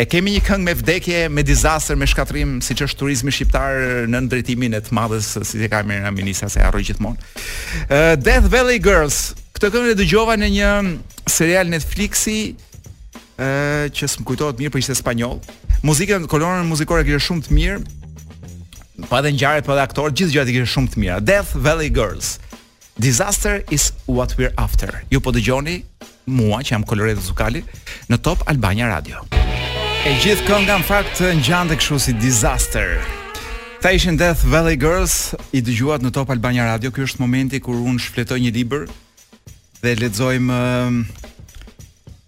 E 0.00 0.06
kemi 0.08 0.32
një 0.38 0.44
këngë 0.46 0.64
me 0.64 0.74
vdekje, 0.78 1.18
me 1.28 1.42
dizaster, 1.44 1.98
me 2.00 2.06
shkatrim, 2.08 2.54
si 2.64 2.72
që 2.78 2.86
është 2.88 3.00
turizmi 3.02 3.34
shqiptarë 3.36 4.06
në 4.08 4.22
ndretimin 4.26 4.72
e 4.72 4.80
të 4.80 4.94
madhës, 4.96 5.28
si 5.44 5.60
të 5.60 5.68
ka 5.74 5.82
e 5.84 5.98
në 6.06 6.12
minisa, 6.16 6.48
se 6.48 6.62
arroj 6.64 6.86
gjithë 6.88 7.04
monë. 7.04 7.20
Uh, 7.20 8.14
Death 8.24 8.48
Valley 8.54 8.80
Girls, 8.80 9.18
këtë 9.58 9.72
këngë 9.74 9.92
e 9.92 9.98
dëgjova 10.00 10.38
në 10.40 10.48
një 10.56 10.70
serial 11.34 11.68
Netflixi, 11.74 12.38
uh, 12.54 13.90
që 13.92 14.08
së 14.08 14.22
më 14.22 14.28
kujtojtë 14.32 14.62
mirë 14.64 14.72
për 14.72 14.78
po 14.78 14.80
ishte 14.86 14.96
spanyol. 15.02 15.36
Muzikën, 15.84 16.24
kolonën 16.32 16.64
muzikore 16.72 17.04
kërë 17.10 17.26
shumë 17.28 17.44
të 17.50 17.58
mirë, 17.60 17.84
pa 19.12 19.20
dhe 19.20 19.34
njare, 19.36 19.60
pa 19.68 19.76
dhe 19.76 19.84
aktorë, 19.84 20.16
gjithë 20.16 20.38
gjithë 20.38 20.56
gjithë 20.56 20.72
shumë 20.78 20.94
të 20.96 21.04
mirë. 21.04 21.20
Death 21.28 21.52
Valley 21.68 21.92
Girls. 21.92 22.38
Disaster 23.10 23.64
is 23.76 23.84
what 24.16 24.30
we're 24.38 24.54
after. 24.64 24.88
Ju 25.10 25.18
po 25.18 25.32
dëgjoni 25.34 25.74
mua 26.30 26.60
që 26.62 26.76
jam 26.76 26.84
Koloreta 26.86 27.18
Zukali 27.24 27.64
në 28.06 28.18
Top 28.22 28.44
Albania 28.52 28.86
Radio. 28.92 29.24
E 30.06 30.12
gjithë 30.22 30.44
kënga 30.46 30.76
në 30.78 30.86
fakt 30.86 31.22
ngjante 31.40 31.80
kështu 31.80 31.98
si 32.04 32.14
disaster. 32.22 33.00
Ta 33.82 33.90
ishin 33.96 34.14
Death 34.20 34.44
Valley 34.46 34.78
Girls 34.78 35.32
i 35.50 35.64
dëgjuat 35.66 36.06
në 36.06 36.12
Top 36.14 36.30
Albania 36.30 36.68
Radio. 36.68 36.92
Ky 36.94 37.02
është 37.08 37.24
momenti 37.24 37.58
kur 37.60 37.74
unë 37.82 38.04
shfletoj 38.06 38.38
një 38.44 38.52
libër 38.60 38.86
dhe 39.82 39.96
lexojm 40.04 40.54
ehm, 40.60 41.00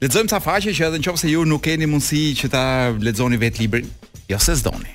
lexojmë 0.03 0.35
ca 0.35 0.43
faqe 0.43 0.75
që 0.75 0.89
edhe 0.91 1.03
nëse 1.07 1.31
ju 1.37 1.47
nuk 1.47 1.63
keni 1.71 1.87
mundësi 1.87 2.27
që 2.43 2.51
ta 2.57 2.65
lexoni 2.99 3.39
vetë 3.47 3.63
librin, 3.63 3.87
jo 4.27 4.43
se 4.43 4.59
s'doni. 4.59 4.91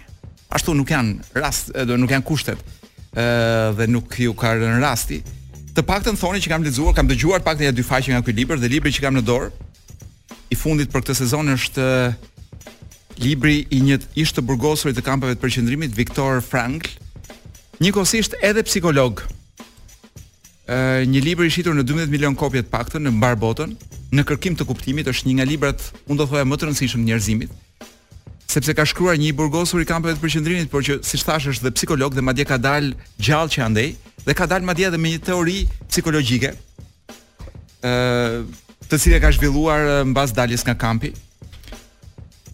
Ashtu 0.52 0.76
nuk 0.76 0.92
janë 0.92 1.40
rast, 1.40 1.72
do 1.72 1.96
nuk 1.96 2.12
janë 2.12 2.28
kushtet. 2.28 2.60
ë 2.60 2.64
ehm, 3.16 3.76
dhe 3.80 3.88
nuk 3.96 4.20
ju 4.28 4.36
ka 4.36 4.58
rënë 4.60 4.82
rasti 4.84 5.24
të 5.76 5.84
paktën 5.86 6.18
thoni 6.18 6.40
që 6.42 6.50
kam 6.54 6.64
lexuar, 6.66 6.96
kam 6.98 7.10
dëgjuar 7.10 7.44
paktën 7.46 7.68
ja 7.70 7.76
dy 7.76 7.84
faqe 7.86 8.14
nga 8.14 8.24
ky 8.26 8.34
libër 8.42 8.60
dhe 8.62 8.70
libri 8.72 8.94
që 8.94 9.04
kam 9.06 9.18
në 9.18 9.24
dorë 9.28 9.50
i 10.50 10.58
fundit 10.58 10.90
për 10.90 11.04
këtë 11.04 11.18
sezon 11.22 11.52
është 11.54 11.86
libri 13.22 13.60
i 13.76 13.82
një 13.86 14.00
ish 14.18 14.34
të 14.34 14.44
burgosurit 14.48 14.98
të 14.98 15.04
kampeve 15.06 15.36
të 15.38 15.44
përqendrimit 15.44 15.94
Viktor 15.94 16.40
Frankl, 16.42 16.96
njëkohësisht 17.84 18.34
edhe 18.42 18.64
psikolog. 18.66 19.22
Ëh 20.70 21.06
një 21.10 21.22
libër 21.28 21.50
i 21.50 21.54
shitur 21.54 21.78
në 21.78 21.86
12 21.90 22.10
milion 22.14 22.36
kopje 22.38 22.64
të 22.66 22.74
paktën 22.74 23.06
në 23.06 23.14
mbar 23.20 23.38
botën, 23.42 23.74
në 24.14 24.26
kërkim 24.26 24.58
të 24.58 24.66
kuptimit 24.70 25.10
është 25.12 25.30
një 25.30 25.38
nga 25.40 25.50
librat 25.52 25.86
unë 26.10 26.24
do 26.24 26.30
thoja 26.32 26.48
më 26.50 26.58
të 26.58 26.70
rëndësishëm 26.72 27.06
njerëzimit, 27.06 27.50
sepse 28.50 28.74
ka 28.74 28.88
shkruar 28.90 29.20
një 29.22 29.36
burgosur 29.38 29.84
i 29.84 29.90
kampeve 29.90 30.18
të 30.18 30.24
përqendrimit, 30.24 30.70
por 30.74 30.82
që 30.82 31.02
siç 31.06 31.26
thash 31.28 31.52
është 31.54 31.68
dhe 31.68 31.76
psikolog 31.78 32.16
dhe 32.18 32.26
madje 32.26 32.48
ka 32.50 32.58
dalë 32.58 32.96
gjallë 33.22 33.54
që 33.58 33.66
andej, 33.68 33.92
dhe 34.28 34.36
ka 34.36 34.48
dalë 34.50 34.68
madje 34.68 34.88
edhe 34.90 35.00
me 35.02 35.12
një 35.14 35.22
teori 35.32 35.60
psikologjike. 35.92 36.54
ë 37.80 38.44
të 38.90 38.98
cilën 39.00 39.22
ka 39.24 39.30
zhvilluar 39.32 39.86
mbas 40.10 40.32
daljes 40.34 40.64
nga 40.66 40.74
kampi. 40.74 41.14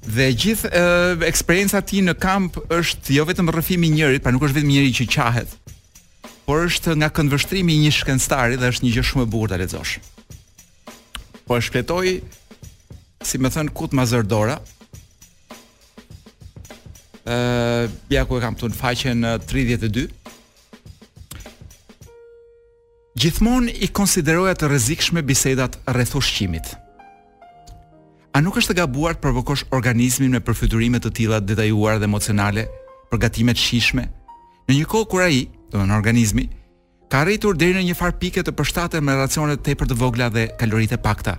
Dhe 0.06 0.26
gjithë 0.38 0.68
uh, 0.70 1.24
eksperjenca 1.26 1.80
ti 1.82 2.02
në 2.04 2.14
kamp 2.22 2.60
është 2.76 3.16
jo 3.16 3.24
vetëm 3.26 3.50
rrëfimi 3.50 3.88
i 3.88 3.94
njërit, 3.96 4.22
pra 4.22 4.32
nuk 4.36 4.44
është 4.46 4.58
vetëm 4.58 4.70
njëri 4.70 4.92
që 5.00 5.08
qahet, 5.16 5.56
por 6.46 6.68
është 6.68 6.96
nga 7.00 7.10
këndvështrimi 7.16 7.74
i 7.74 7.82
një 7.86 7.94
shkencëtari 7.98 8.60
dhe 8.62 8.70
është 8.74 8.86
një 8.86 8.92
gjë 8.98 9.06
shumë 9.10 9.26
e 9.26 9.32
bukur 9.32 9.50
ta 9.50 9.58
lexosh. 9.58 9.96
Po 11.48 11.58
e 11.58 11.64
shpletoi 11.64 12.14
si 13.26 13.42
më 13.42 13.50
thën 13.56 13.72
kut 13.74 13.96
mazër 13.98 14.24
dora. 14.28 14.60
ë 17.26 17.88
ja 18.12 18.26
ku 18.28 18.38
e 18.38 18.42
kam 18.44 18.54
në 18.54 18.76
faqen 18.76 19.26
32. 19.50 20.10
Gjithmonë 23.16 23.72
i 23.80 23.88
konsideroja 23.96 24.56
të 24.60 24.68
rrezikshme 24.68 25.22
bisedat 25.24 25.78
rreth 25.88 26.18
ushqimit. 26.20 26.74
A 28.36 28.42
nuk 28.44 28.58
është 28.60 28.76
e 28.76 28.78
gabuar 28.82 29.16
të 29.16 29.24
provokosh 29.24 29.64
organizmin 29.78 30.36
me 30.36 30.42
përfytyrime 30.44 31.00
të 31.00 31.14
tilla 31.22 31.40
detajuar 31.40 32.02
dhe 32.02 32.10
emocionale, 32.10 32.66
përgatime 33.14 33.56
të 33.56 33.64
shishme, 33.64 34.04
në 34.68 34.76
një 34.82 34.90
kohë 34.92 35.08
kur 35.14 35.24
ai, 35.30 35.46
do 35.72 35.78
të 35.80 35.86
thonë 35.86 35.96
organizmi, 35.96 36.48
ka 37.08 37.24
arritur 37.24 37.56
deri 37.56 37.78
në 37.80 37.86
një 37.90 37.96
far 38.04 38.18
pikë 38.20 38.44
të 38.50 38.56
përshtatet 38.60 39.04
me 39.06 39.16
racione 39.16 39.56
të 39.56 39.70
tepër 39.70 39.94
të 39.94 40.00
vogla 40.04 40.28
dhe 40.36 40.50
kalorite 40.60 41.00
të 41.00 41.04
pakta. 41.08 41.38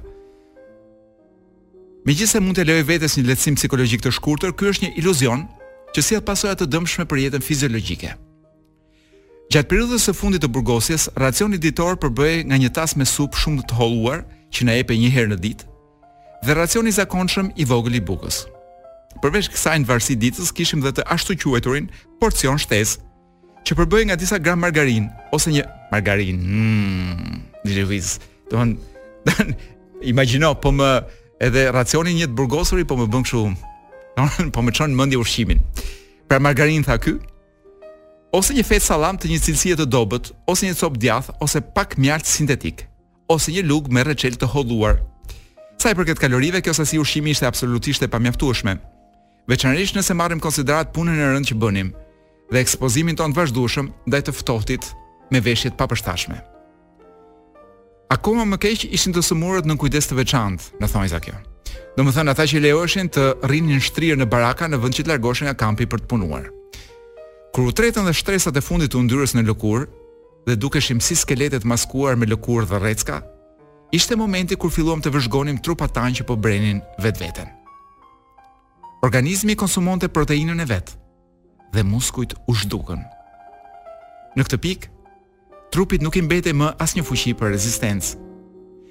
Megjithëse 2.09 2.41
mund 2.41 2.57
të 2.57 2.71
lejoj 2.71 2.89
vetes 2.89 3.19
një 3.19 3.29
lehtësim 3.35 3.61
psikologjik 3.61 4.01
të 4.07 4.17
shkurtër, 4.17 4.57
ky 4.57 4.73
është 4.73 4.87
një 4.89 4.97
iluzion 5.03 5.45
që 5.93 6.01
sjell 6.01 6.23
si 6.25 6.29
pasoja 6.33 6.57
të 6.57 6.71
dëmshme 6.73 7.05
për 7.05 7.27
jetën 7.29 7.45
fiziologjike. 7.45 8.17
Gjatë 9.47 9.69
periudhës 9.71 10.09
së 10.09 10.13
fundit 10.19 10.43
të 10.43 10.49
burgosjes, 10.51 11.05
racioni 11.19 11.59
ditor 11.63 11.95
përbëhej 12.03 12.41
nga 12.49 12.57
një 12.59 12.71
tas 12.75 12.97
me 12.99 13.07
supë 13.07 13.39
shumë 13.39 13.67
të 13.71 13.77
holluar, 13.79 14.25
që 14.51 14.67
na 14.67 14.75
epe 14.83 14.97
një 14.99 15.11
herë 15.15 15.33
në 15.33 15.37
ditë, 15.45 15.69
dhe 16.47 16.57
racioni 16.59 16.91
zakonshëm 16.95 17.53
i 17.63 17.67
vogël 17.69 17.95
i 17.99 18.01
bukës. 18.09 18.41
Përveç 19.23 19.49
kësaj 19.53 19.77
në 19.85 19.89
varësi 19.89 20.17
ditës, 20.23 20.51
kishim 20.53 20.83
dhe 20.85 20.91
të 20.97 21.05
ashtu 21.15 21.37
quajturin 21.43 21.87
porcion 22.21 22.59
shtes, 22.61 22.97
që 23.67 23.77
përbëhej 23.79 24.09
nga 24.11 24.19
disa 24.19 24.39
gram 24.43 24.61
margarin, 24.65 25.07
ose 25.35 25.55
një 25.55 25.63
margarin, 25.95 26.43
mmm, 26.43 27.39
një 27.67 27.79
rëviz, 27.81 28.11
të 28.51 28.59
hënë, 28.59 29.57
imagino, 30.11 30.53
po 30.59 30.75
më 30.75 30.91
edhe 31.47 31.69
racioni 31.75 32.19
një 32.19 32.29
të 32.33 32.37
burgosëri, 32.39 32.85
po 32.87 32.99
më 32.99 33.07
bëngë 33.15 33.31
shumë, 33.31 33.73
po 34.55 34.67
më 34.67 34.75
qënë 34.81 34.95
mëndi 35.01 35.23
ushqimin. 35.23 35.63
Pra 36.27 36.43
margarin, 36.43 36.83
tha 36.87 36.99
ose 38.35 38.55
një 38.57 38.65
fet 38.67 38.83
sallam 38.83 39.19
të 39.19 39.31
një 39.31 39.39
cilësie 39.45 39.77
të 39.79 39.87
dobët, 39.91 40.33
ose 40.51 40.67
një 40.69 40.77
copë 40.81 41.01
djath, 41.03 41.31
ose 41.41 41.61
pak 41.61 41.95
mjalt 42.01 42.27
sintetik, 42.27 42.87
ose 43.31 43.53
një 43.55 43.67
lugë 43.67 43.93
me 43.95 44.03
rrecel 44.07 44.35
të 44.37 44.49
holluar. 44.55 45.01
Sa 45.79 45.93
i 45.93 45.99
përket 45.99 46.19
kalorive, 46.21 46.63
kjo 46.65 46.75
sasi 46.75 46.99
ushqimi 46.99 47.35
ishte 47.37 47.47
absolutisht 47.47 48.03
e 48.03 48.09
pamjaftueshme. 48.11 48.77
Veçanërisht 49.51 49.99
nëse 50.01 50.17
marrim 50.19 50.41
në 50.41 50.43
konsiderat 50.49 50.93
punën 50.97 51.21
e 51.21 51.29
rëndë 51.35 51.53
që 51.53 51.61
bënim 51.63 51.93
dhe 52.51 52.61
ekspozimin 52.63 53.17
tonë 53.19 53.35
të 53.35 53.41
vazhdueshëm 53.41 53.89
ndaj 54.07 54.21
të 54.27 54.33
ftohtit 54.41 54.87
me 55.35 55.41
veshje 55.43 55.71
të 55.73 55.79
papërshtatshme. 55.81 56.39
Akoma 58.15 58.45
më 58.47 58.59
keq 58.63 58.87
ishin 58.95 59.15
të 59.15 59.23
sëmurët 59.27 59.67
në 59.67 59.75
kujdes 59.83 60.07
të 60.09 60.19
veçantë, 60.23 60.75
në 60.83 60.91
thonjë 60.91 61.13
sa 61.15 61.23
kjo. 61.23 61.37
Domethënë 61.99 62.35
ata 62.35 62.47
që 62.47 62.63
lejoheshin 62.63 63.11
të 63.11 63.25
rrinin 63.49 63.83
shtrirë 63.83 64.21
në 64.23 64.31
baraka 64.31 64.71
në 64.71 64.79
vend 64.83 64.95
që 64.99 65.07
të 65.07 65.15
largoheshin 65.15 65.51
nga 65.51 65.59
kampi 65.59 65.89
për 65.91 66.05
të 66.05 66.11
punuar. 66.13 66.47
Kur 67.57 67.67
u 67.73 67.73
tretën 67.73 68.05
dhe 68.05 68.13
shtresat 68.13 68.59
e 68.61 68.61
fundit 68.61 68.91
të 68.93 69.01
ndyrës 69.07 69.33
në 69.33 69.43
lëkurë 69.49 69.87
dhe 70.49 70.55
dukeshim 70.61 70.99
si 71.01 71.15
skeletet 71.17 71.65
maskuar 71.65 72.13
me 72.21 72.27
lëkurë 72.29 72.67
dhe 72.69 72.81
recka, 72.83 73.15
ishte 73.99 74.13
momenti 74.21 74.59
kur 74.61 74.69
filluam 74.75 75.01
të 75.01 75.09
vëzhgonim 75.15 75.61
trupat 75.65 75.95
tanë 75.97 76.19
që 76.19 76.27
po 76.29 76.37
brenin 76.37 76.83
vetë 77.01 77.23
vetën. 77.25 77.49
Organizmi 79.09 79.57
konsumonte 79.63 80.11
proteinën 80.17 80.61
e 80.65 80.67
vetë 80.73 80.99
dhe 81.79 81.87
muskujt 81.95 82.35
u 82.45 82.53
shduken. 82.61 83.01
Në 84.37 84.45
këtë 84.51 84.61
pikë, 84.67 84.93
trupit 85.73 86.05
nuk 86.05 86.21
i 86.21 86.23
mbete 86.29 86.53
më 86.53 86.75
asnjë 86.85 87.07
fuqi 87.09 87.33
për 87.41 87.55
rezistencë. 87.57 88.21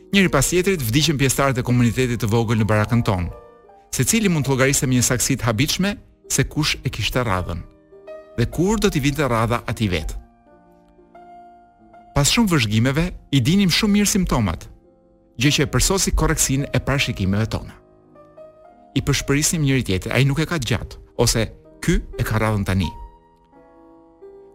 Njëri 0.10 0.34
pas 0.34 0.50
jetrit 0.58 0.82
vdiqën 0.90 1.22
pjesëtarët 1.22 1.62
e 1.62 1.68
komunitetit 1.70 2.18
të 2.26 2.34
vogël 2.34 2.58
në 2.66 2.70
barakën 2.74 3.06
tonë, 3.06 3.30
secili 3.94 4.26
mund 4.34 4.50
të 4.50 4.56
llogariste 4.56 4.90
me 4.90 4.98
një 4.98 5.06
saksit 5.14 5.46
të 5.46 5.94
se 6.36 6.44
kush 6.50 6.78
e 6.84 6.90
kishte 6.90 7.22
radhën 7.30 7.62
dhe 8.38 8.46
kur 8.50 8.78
do 8.80 8.90
t'i 8.90 9.00
vinte 9.00 9.24
radha 9.28 9.64
ati 9.68 9.88
vet. 9.88 10.16
Pas 12.16 12.28
shumë 12.32 12.52
vëzhgimeve, 12.54 13.06
i 13.36 13.42
dinim 13.44 13.70
shumë 13.72 13.94
mirë 13.98 14.12
simptomat, 14.12 14.68
gjë 15.40 15.52
që 15.56 15.66
e 15.66 15.72
përsosi 15.74 16.14
koreksin 16.16 16.66
e 16.72 16.80
parashikimeve 16.80 17.48
tona. 17.52 17.74
I 18.96 19.04
përshpërisim 19.04 19.64
njëri 19.68 19.84
tjetë, 19.90 20.12
a 20.16 20.22
i 20.24 20.28
nuk 20.28 20.40
e 20.40 20.46
ka 20.48 20.56
gjatë, 20.60 21.00
ose 21.20 21.46
ky 21.84 21.98
e 22.00 22.24
ka 22.28 22.40
radhën 22.40 22.64
tani. 22.68 22.88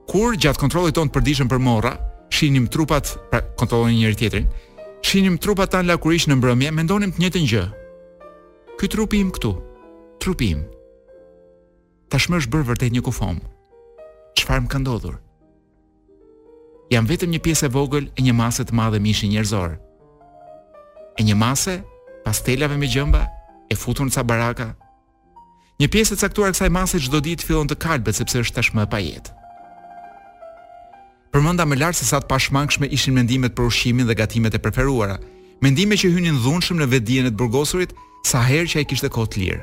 Kur 0.09 0.37
gjatë 0.41 0.59
kontrolit 0.61 0.97
tonë 0.97 1.13
përdishëm 1.13 1.51
për 1.53 1.61
mora, 1.61 1.93
shinim 2.33 2.69
trupat, 2.73 3.13
pra 3.31 3.43
kontrolin 3.61 3.99
njëri 4.01 4.17
tjetërin, 4.23 4.49
shinim 5.05 5.37
trupat 5.39 5.75
tanë 5.77 5.93
lakurish 5.93 6.29
në 6.31 6.41
mbrëmje, 6.41 6.73
mendonim 6.81 7.13
të 7.13 7.21
njëtën 7.25 7.49
gjë. 7.53 7.67
Ky 8.81 8.89
trupi 8.89 9.21
im 9.21 9.29
këtu, 9.37 9.53
trupi 10.25 10.49
im. 10.57 10.65
Tashmë 12.11 12.41
është 12.41 12.55
bërë 12.57 12.71
vërtet 12.73 12.97
një 12.97 13.05
kufomë, 13.05 13.45
çfarë 14.41 14.65
më 14.65 14.71
ka 14.73 14.79
ndodhur. 14.81 15.17
Jam 16.93 17.07
vetëm 17.11 17.33
një 17.35 17.41
pjesë 17.45 17.69
e 17.69 17.73
vogël 17.77 18.07
e 18.19 18.27
një 18.27 18.35
mase 18.41 18.65
të 18.67 18.75
madhe 18.81 19.01
mishi 19.05 19.29
njerëzor. 19.31 19.75
E 21.19 21.27
një 21.27 21.37
mase 21.45 21.75
pastelave 22.25 22.77
me 22.81 22.89
gjëmba 22.91 23.23
e 23.71 23.75
futur 23.83 24.07
në 24.09 24.15
ca 24.17 24.25
baraka. 24.31 24.69
Një 25.81 25.89
pjesë 25.93 26.17
e 26.17 26.21
caktuar 26.25 26.53
kësaj 26.55 26.73
mase 26.79 27.01
çdo 27.05 27.21
ditë 27.27 27.47
fillon 27.47 27.71
të 27.71 27.79
kalbet 27.85 28.19
sepse 28.19 28.43
është 28.45 28.59
tashmë 28.59 28.89
pa 28.93 28.99
jetë. 29.05 29.37
Përmenda 31.31 31.63
më 31.69 31.79
lart 31.81 31.97
se 32.01 32.09
sa 32.11 32.19
të 32.19 32.27
pashmangshme 32.33 32.89
ishin 32.97 33.15
mendimet 33.15 33.55
për 33.55 33.69
ushqimin 33.71 34.09
dhe 34.09 34.19
gatimet 34.21 34.57
e 34.59 34.65
preferuara, 34.65 35.17
mendime 35.63 35.95
që 36.01 36.11
hynin 36.17 36.41
dhunshëm 36.43 36.81
në 36.81 36.91
vetdijen 36.95 37.29
e 37.29 37.31
të 37.33 37.39
burgosurit 37.39 37.95
sa 38.27 38.43
herë 38.49 38.69
që 38.73 38.81
ai 38.81 38.89
kishte 38.91 39.13
kohë 39.15 39.31
të 39.33 39.43
lirë. 39.45 39.63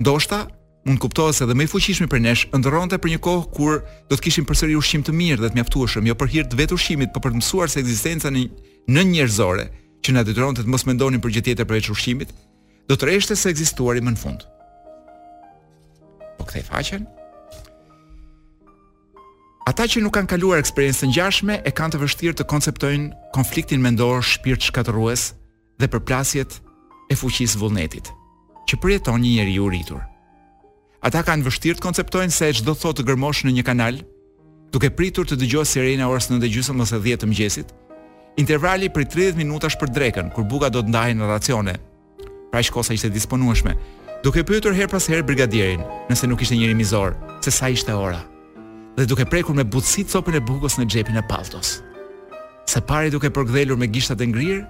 Ndoshta, 0.00 0.38
mund 0.84 0.98
kuptohet 1.00 1.34
se 1.36 1.44
edhe 1.44 1.56
më 1.56 1.66
i 1.66 1.68
fuqishmi 1.70 2.08
për 2.08 2.22
nesh 2.24 2.46
ndërronte 2.56 2.96
për 3.02 3.12
një 3.14 3.18
kohë 3.24 3.48
kur 3.52 3.80
do 4.08 4.16
të 4.16 4.22
kishim 4.26 4.46
përsëri 4.48 4.76
ushqim 4.80 5.02
të 5.04 5.12
mirë 5.12 5.42
dhe 5.42 5.50
të 5.52 5.58
mjaftueshëm, 5.58 6.08
jo 6.08 6.14
për 6.18 6.30
hir 6.32 6.46
të 6.48 6.56
vetë 6.60 6.76
ushqimit, 6.78 7.12
por 7.12 7.24
për 7.24 7.34
të 7.34 7.40
mësuar 7.40 7.72
se 7.72 7.80
ekzistenca 7.82 8.32
në 8.32 8.46
një 8.94 9.04
njerëzore 9.12 9.66
që 10.02 10.14
na 10.16 10.22
detyronte 10.24 10.64
të 10.64 10.72
mos 10.72 10.86
mendonin 10.88 11.20
për 11.20 11.34
gjë 11.36 11.44
tjetër 11.50 11.68
përveç 11.68 11.90
ushqimit, 11.92 12.32
do 12.88 12.96
të 12.96 13.06
rreshte 13.10 13.36
se 13.36 13.52
ekzistuari 13.52 14.00
më 14.00 14.14
në 14.16 14.20
fund. 14.22 14.46
Po 16.38 16.48
kthej 16.48 16.64
faqen. 16.72 17.04
Ata 19.70 19.84
që 19.86 20.00
nuk 20.02 20.16
kanë 20.16 20.30
kaluar 20.32 20.58
eksperiencën 20.62 21.04
të 21.10 21.12
ngjashme 21.12 21.60
e 21.68 21.74
kanë 21.76 21.94
të 21.94 22.00
vështirë 22.00 22.38
të 22.40 22.46
konceptojnë 22.48 23.10
konfliktin 23.36 23.84
mendor 23.84 24.24
shpirt 24.24 24.64
shkatërrues 24.66 25.28
dhe 25.78 25.90
përplasjet 25.92 26.58
e 27.12 27.18
fuqisë 27.20 27.60
vullnetit, 27.60 28.08
që 28.66 28.80
përjeton 28.82 29.20
një 29.22 29.36
njeriu 29.36 29.68
i 29.68 29.74
ritur 29.76 30.08
ata 31.04 31.22
kanë 31.24 31.46
vështirë 31.46 31.78
të 31.80 31.84
konceptojnë 31.84 32.34
se 32.34 32.50
çdo 32.60 32.74
thotë 32.76 33.00
të 33.00 33.06
gërmosh 33.10 33.44
në 33.46 33.54
një 33.56 33.64
kanal, 33.64 34.00
duke 34.72 34.90
pritur 34.92 35.24
të 35.26 35.38
dëgjohet 35.40 35.70
sirena 35.70 36.08
orës 36.12 36.28
9:30 36.30 36.82
ose 36.84 37.00
dhjetë 37.00 37.22
të 37.24 37.30
mëngjesit. 37.30 37.70
Intervali 38.38 38.88
për 38.88 39.06
30 39.34 39.36
minutash 39.36 39.76
për 39.80 39.90
drekën, 39.94 40.32
kur 40.34 40.44
buka 40.44 40.68
do 40.70 40.80
të 40.82 40.92
ndajë 40.92 41.14
në 41.18 41.26
racione. 41.28 41.74
Pra 42.52 42.60
aq 42.60 42.90
ishte 42.92 43.10
disponueshme. 43.10 43.74
Duke 44.22 44.44
pyetur 44.44 44.74
her 44.76 44.86
pas 44.88 45.06
her 45.08 45.22
brigadierin, 45.22 45.80
nëse 46.10 46.26
nuk 46.28 46.42
ishte 46.42 46.54
njëri 46.54 46.74
mizor, 46.74 47.16
se 47.42 47.50
sa 47.50 47.68
ishte 47.72 47.92
ora. 47.92 48.20
Dhe 48.96 49.06
duke 49.06 49.24
prekur 49.24 49.54
me 49.54 49.64
butësit 49.64 50.08
copën 50.12 50.34
e 50.36 50.40
bukës 50.40 50.76
në 50.76 50.84
xhepin 50.86 51.16
e 51.16 51.22
paltos. 51.24 51.80
Se 52.68 52.80
pari 52.80 53.10
duke 53.10 53.30
përgdhelur 53.30 53.78
me 53.80 53.86
gishtat 53.88 54.20
e 54.20 54.26
ngrirë, 54.26 54.66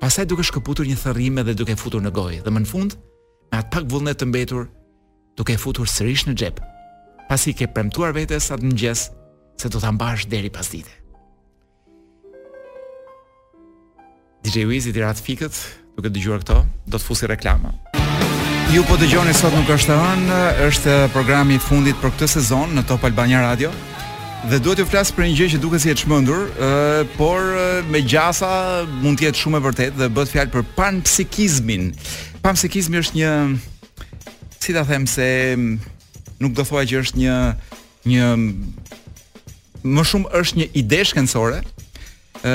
pasaj 0.00 0.24
duke 0.24 0.42
shkëputur 0.42 0.86
një 0.88 0.96
thërrime 0.96 1.44
dhe 1.44 1.54
duke 1.54 1.76
futur 1.76 2.00
në 2.00 2.10
gojë, 2.16 2.40
dhe 2.44 2.50
më 2.50 2.60
në 2.60 2.66
fund, 2.72 2.94
me 3.52 3.58
atë 3.60 3.70
pak 3.72 3.84
vullnet 3.92 4.18
të 4.18 4.26
mbetur, 4.26 4.62
duke 5.36 5.56
futur 5.56 5.88
sërish 5.88 6.26
në 6.28 6.34
xhep, 6.36 6.58
pasi 7.28 7.54
ke 7.56 7.68
premtuar 7.70 8.12
vetes 8.16 8.50
atë 8.52 8.66
mëngjes 8.68 9.04
se 9.62 9.70
do 9.72 9.80
ta 9.80 9.92
mbash 9.94 10.26
deri 10.30 10.50
pas 10.52 10.68
dite. 10.72 10.90
DJ 14.42 14.64
Wizi 14.66 14.90
i 14.90 14.98
rat 15.00 15.20
fikët, 15.22 15.56
duke 15.96 16.10
dëgjuar 16.10 16.42
këto, 16.42 16.58
do 16.90 16.98
të 16.98 17.04
fusi 17.06 17.28
reklama. 17.30 17.72
Ju 18.72 18.80
po 18.88 18.96
dëgjoni 19.00 19.32
sot 19.36 19.52
nuk 19.54 19.68
është 19.74 19.96
rën, 19.98 20.22
është 20.68 20.96
programi 21.14 21.56
i 21.58 21.62
fundit 21.62 21.96
për 22.02 22.14
këtë 22.16 22.28
sezon 22.38 22.72
në 22.76 22.86
Top 22.90 23.04
Albania 23.06 23.42
Radio. 23.44 23.70
Dhe 24.50 24.58
duhet 24.58 24.80
ju 24.82 24.86
flas 24.90 25.12
për 25.14 25.28
një 25.28 25.36
gjë 25.38 25.50
që 25.52 25.58
duket 25.62 25.84
si 25.84 25.92
e 25.92 25.96
çmendur, 26.00 26.48
ë 26.58 27.04
por 27.14 27.38
me 27.92 28.00
gjasa 28.02 28.50
mund 29.04 29.20
të 29.20 29.28
jetë 29.28 29.40
shumë 29.42 29.60
e 29.60 29.64
vërtetë 29.68 30.00
dhe 30.00 30.08
bëhet 30.16 30.32
fjalë 30.32 30.54
për 30.56 30.64
panpsikizmin. 30.80 31.92
Panpsikizmi 32.42 32.98
është 33.04 33.20
një 33.20 33.30
si 34.62 34.72
ta 34.72 34.84
them 34.86 35.06
se 35.06 35.54
mm, 35.56 35.78
nuk 36.38 36.54
do 36.56 36.64
thua 36.66 36.84
që 36.86 37.00
është 37.02 37.18
një 37.20 37.36
një 38.12 38.30
më 39.92 40.04
shumë 40.06 40.30
është 40.40 40.58
një 40.60 40.66
ide 40.82 41.00
shkencore. 41.06 41.60
ë 42.46 42.52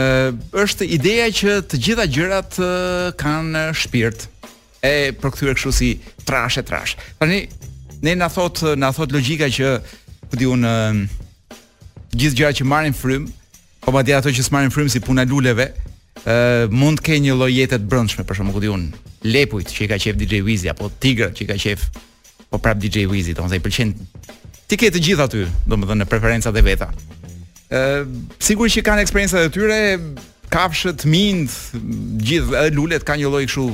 është 0.60 0.84
ideja 0.96 1.28
që 1.40 1.52
të 1.72 1.78
gjitha 1.84 2.06
gjërat 2.16 2.58
kanë 3.22 3.62
shpirt. 3.84 4.26
E 4.84 5.12
përkthyer 5.22 5.56
kështu 5.58 5.72
si 5.78 5.90
trash 6.28 6.60
e 6.62 6.64
trash. 6.68 6.96
Tani 7.20 7.48
ne 8.04 8.16
na 8.20 8.28
thot 8.32 8.62
na 8.78 8.90
thot 8.96 9.12
logjika 9.16 9.48
që 9.52 9.72
po 10.30 10.40
diun 10.42 10.64
gjithë 12.20 12.40
gjërat 12.40 12.60
që 12.62 12.68
marrin 12.72 12.96
frym, 13.00 13.28
po 13.84 13.92
madje 13.96 14.16
ato 14.20 14.32
që 14.36 14.48
s'marrin 14.48 14.72
frym 14.76 14.88
si 14.92 15.00
puna 15.04 15.24
luleve, 15.28 15.70
ë 16.28 16.70
mund 16.72 17.00
të 17.02 17.08
kenë 17.10 17.28
një 17.30 17.36
lloj 17.40 17.52
jetë 17.56 17.80
të 17.84 17.90
brendshme 17.92 18.28
për 18.28 18.36
shkakun, 18.40 18.56
po 18.58 18.64
diun 18.64 18.88
Lepujt 19.26 19.72
që 19.74 19.86
i 19.86 19.90
ka 19.90 19.98
qef 20.02 20.18
DJ 20.20 20.42
Wizi 20.46 20.70
apo 20.70 20.90
Tigrat 21.02 21.34
që 21.38 21.46
i 21.46 21.48
ka 21.50 21.56
qef 21.58 21.88
po 22.48 22.60
prap 22.62 22.78
DJ 22.80 23.06
Wizi, 23.12 23.34
domethënë 23.36 23.60
i 23.60 23.66
pëlqen 23.66 23.94
ti 24.70 24.78
ke 24.80 24.90
të 24.94 25.02
gjithë 25.04 25.24
aty, 25.26 25.44
domethënë 25.72 26.04
në 26.04 26.08
preferencat 26.12 26.56
e 26.60 26.64
veta. 26.64 26.88
Ë 27.74 27.82
sigurisht 28.44 28.78
që 28.80 28.84
kanë 28.88 29.04
eksperiencat 29.04 29.48
e 29.50 29.52
tyre, 29.56 29.78
kafshët, 30.54 31.04
mint, 31.10 31.52
gjithë 32.20 32.52
edhe 32.62 32.76
lulet 32.78 33.04
kanë 33.08 33.24
një 33.26 33.32
lloj 33.34 33.44
kështu 33.50 33.66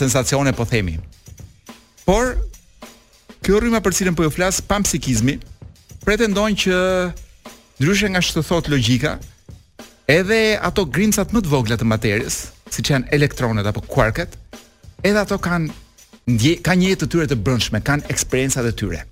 sensacione 0.00 0.54
po 0.56 0.66
themi. 0.66 0.96
Por 2.08 2.32
kjo 3.46 3.60
rrima 3.62 3.82
për 3.84 3.98
cilën 4.00 4.16
po 4.18 4.26
ju 4.26 4.34
flas 4.34 4.60
pa 4.64 4.80
psikizmi 4.82 5.36
që 6.08 6.74
ndryshe 7.78 8.08
nga 8.10 8.18
ç'të 8.24 8.42
thot 8.42 8.66
logjika, 8.72 9.12
edhe 10.10 10.38
ato 10.66 10.82
grimcat 10.90 11.30
më 11.30 11.42
të 11.44 11.50
vogla 11.52 11.76
të 11.78 11.86
materis, 11.86 12.40
siç 12.74 12.90
janë 12.90 13.12
elektronet 13.14 13.68
apo 13.70 13.84
quarkët, 13.86 14.32
edhe 15.02 15.18
ato 15.20 15.38
kanë 15.40 15.68
ndje 16.28 16.56
kanë 16.66 16.90
jetë 16.90 17.04
të 17.06 17.10
tyre 17.12 17.28
të 17.30 17.36
brendshme, 17.44 17.80
kanë 17.84 18.08
eksperiencat 18.12 18.66
e 18.68 18.74
tyre. 18.76 19.04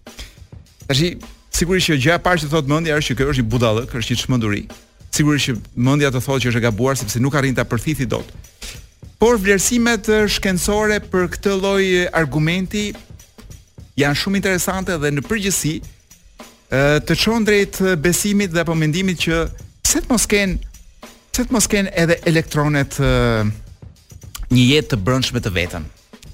Tash 0.87 1.03
sigurisht 1.57 1.89
që 1.89 1.97
gjëja 1.99 2.19
e 2.19 2.23
parë 2.23 2.43
që 2.43 2.51
thotë 2.53 2.69
mendja 2.73 2.99
është 3.01 3.15
që 3.19 3.29
është 3.33 3.43
një 3.45 3.53
budallëk, 3.55 3.95
është 4.01 4.13
një 4.17 4.21
çmenduri. 4.23 4.63
Sigurisht 5.17 5.49
që 5.51 5.57
mendja 5.89 6.11
të 6.13 6.21
thotë 6.27 6.45
që 6.45 6.51
është 6.53 6.61
e 6.61 6.65
gabuar 6.67 6.99
sepse 7.01 7.23
nuk 7.25 7.39
arrin 7.41 7.57
ta 7.57 7.65
përfithi 7.69 8.05
dot. 8.13 8.29
Por 9.17 9.39
vlerësimet 9.41 10.11
shkencore 10.35 10.99
për 11.11 11.29
këtë 11.37 11.55
lloj 11.63 11.87
argumenti 12.21 12.91
janë 13.97 14.21
shumë 14.21 14.43
interesante 14.43 14.99
dhe 15.01 15.13
në 15.17 15.25
përgjithësi 15.25 15.79
të 17.09 17.17
çon 17.17 17.47
drejt 17.47 17.79
besimit 18.05 18.53
dhe 18.53 18.61
apo 18.67 18.75
mendimit 18.77 19.23
që 19.25 19.39
pse 19.87 20.03
të 20.05 20.13
mos 20.13 20.29
kenë 20.29 20.83
pse 21.31 21.47
të 21.47 21.55
mos 21.57 21.71
kenë 21.73 21.95
edhe 22.05 22.19
elektronet 22.29 22.99
një 24.53 24.65
jetë 24.73 24.91
të 24.93 24.99
brendshme 25.03 25.41
të 25.43 25.53
vetën. 25.57 25.87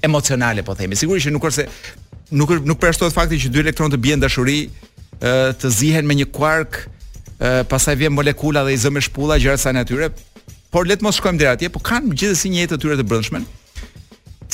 Emocionale 0.03 0.63
po 0.67 0.75
themi. 0.77 0.97
Sigurisht 0.99 1.27
që 1.29 1.33
nuk 1.33 1.45
është 1.49 1.63
se 1.63 2.33
nuk 2.33 2.51
është 2.53 2.67
nuk 2.69 2.81
përshtohet 2.81 3.15
fakti 3.15 3.39
që 3.41 3.51
dy 3.53 3.61
elektron 3.63 3.93
të 3.93 3.99
bien 4.03 4.21
dashuri, 4.21 4.57
ë 5.23 5.53
të 5.61 5.71
zihen 5.79 6.07
me 6.09 6.17
një 6.21 6.27
quark, 6.35 6.83
pastaj 7.69 7.97
vjen 8.01 8.13
molekula 8.15 8.63
dhe 8.67 8.75
i 8.75 8.91
me 8.91 9.01
shpulla 9.01 9.39
gjëra 9.41 9.57
sa 9.57 9.71
natyre. 9.73 10.11
Por 10.73 10.87
le 10.89 10.95
të 10.97 11.05
mos 11.05 11.19
shkojmë 11.21 11.37
deri 11.39 11.51
atje, 11.53 11.69
po 11.69 11.79
kanë 11.85 12.13
gjithsesi 12.17 12.49
një 12.49 12.63
jetë 12.63 12.73
të 12.77 12.81
tyre 12.81 12.97
të 12.99 13.05
brendshme. 13.07 13.43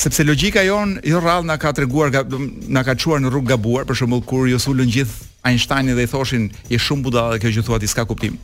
Sepse 0.00 0.24
logjika 0.24 0.62
jon 0.64 0.96
jo 1.04 1.20
rrallë 1.20 1.48
na 1.48 1.56
ka 1.60 1.72
treguar 1.76 2.12
na 2.68 2.82
ka 2.84 2.94
çuar 2.96 3.20
në 3.20 3.30
rrugë 3.32 3.52
gabuar, 3.54 3.84
për 3.88 3.98
shembull 4.00 4.22
kur 4.24 4.46
ju 4.48 4.60
sulën 4.60 4.88
gjithë 4.94 5.28
Einsteini 5.48 5.94
dhe 5.96 6.02
i 6.04 6.08
thoshin 6.10 6.50
je 6.68 6.76
shumë 6.80 7.00
budalla 7.06 7.38
kjo 7.40 7.48
që 7.56 7.62
thua 7.64 7.78
ti 7.80 7.88
s'ka 7.88 8.04
kuptim. 8.08 8.34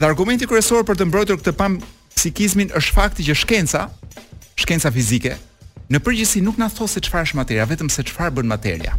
Dhe 0.00 0.06
argumenti 0.08 0.46
kryesor 0.48 0.84
për 0.88 0.96
të 1.00 1.10
mbrojtur 1.10 1.40
këtë 1.42 1.52
pam 1.58 1.74
psikizmin 2.22 2.70
është 2.78 2.94
fakti 2.94 3.24
që 3.26 3.34
shkenca, 3.34 3.80
shkenca 4.54 4.90
fizike, 4.94 5.34
në 5.90 5.98
përgjithësi 6.06 6.42
nuk 6.46 6.60
na 6.60 6.68
thosë 6.70 7.00
se 7.00 7.04
çfarë 7.08 7.26
është 7.26 7.38
materia, 7.40 7.66
vetëm 7.66 7.88
se 7.90 8.04
çfarë 8.06 8.36
bën 8.36 8.48
materia. 8.52 8.94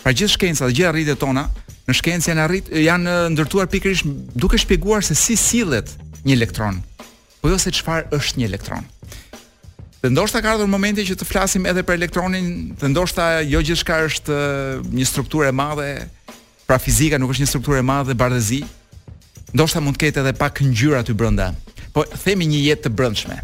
Pra 0.00 0.12
gjithë 0.16 0.32
shkencat, 0.38 0.72
gjithë 0.72 0.88
arritjet 0.88 1.20
tona 1.20 1.44
në 1.84 1.98
shkencë 1.98 2.30
janë 2.32 2.42
arrit 2.46 2.70
janë 2.80 3.16
ndërtuar 3.34 3.68
pikërisht 3.72 4.08
duke 4.40 4.56
shpjeguar 4.60 5.04
se 5.04 5.16
si 5.20 5.36
sillet 5.36 5.92
një 6.24 6.32
elektron, 6.38 6.80
po 7.42 7.52
jo 7.52 7.58
se 7.60 7.74
çfarë 7.76 8.08
është 8.16 8.40
një 8.40 8.48
elektron. 8.48 8.88
Dhe 10.04 10.10
ndoshta 10.12 10.40
ka 10.44 10.54
ardhur 10.56 10.68
momenti 10.68 11.04
që 11.08 11.18
të 11.20 11.28
flasim 11.28 11.68
edhe 11.68 11.84
për 11.88 11.98
elektronin, 12.00 12.72
dhe 12.80 12.90
ndoshta 12.92 13.30
jo 13.48 13.60
gjithçka 13.64 14.00
është 14.08 14.40
një 14.96 15.06
strukturë 15.12 15.52
e 15.52 15.56
madhe, 15.60 15.90
pra 16.68 16.80
fizika 16.80 17.20
nuk 17.20 17.32
është 17.36 17.44
një 17.46 17.52
strukturë 17.52 17.80
e 17.82 17.84
madhe 17.92 18.16
bardhëzi. 18.20 18.62
Ndoshta 19.54 19.80
mund 19.84 19.96
të 19.96 20.06
ketë 20.08 20.22
edhe 20.24 20.34
pak 20.36 20.60
ngjyra 20.66 21.00
aty 21.04 21.14
brenda, 21.16 21.52
po 21.94 22.04
themi 22.26 22.48
një 22.50 22.60
jetë 22.68 22.88
të 22.88 22.92
brendshme. 22.98 23.36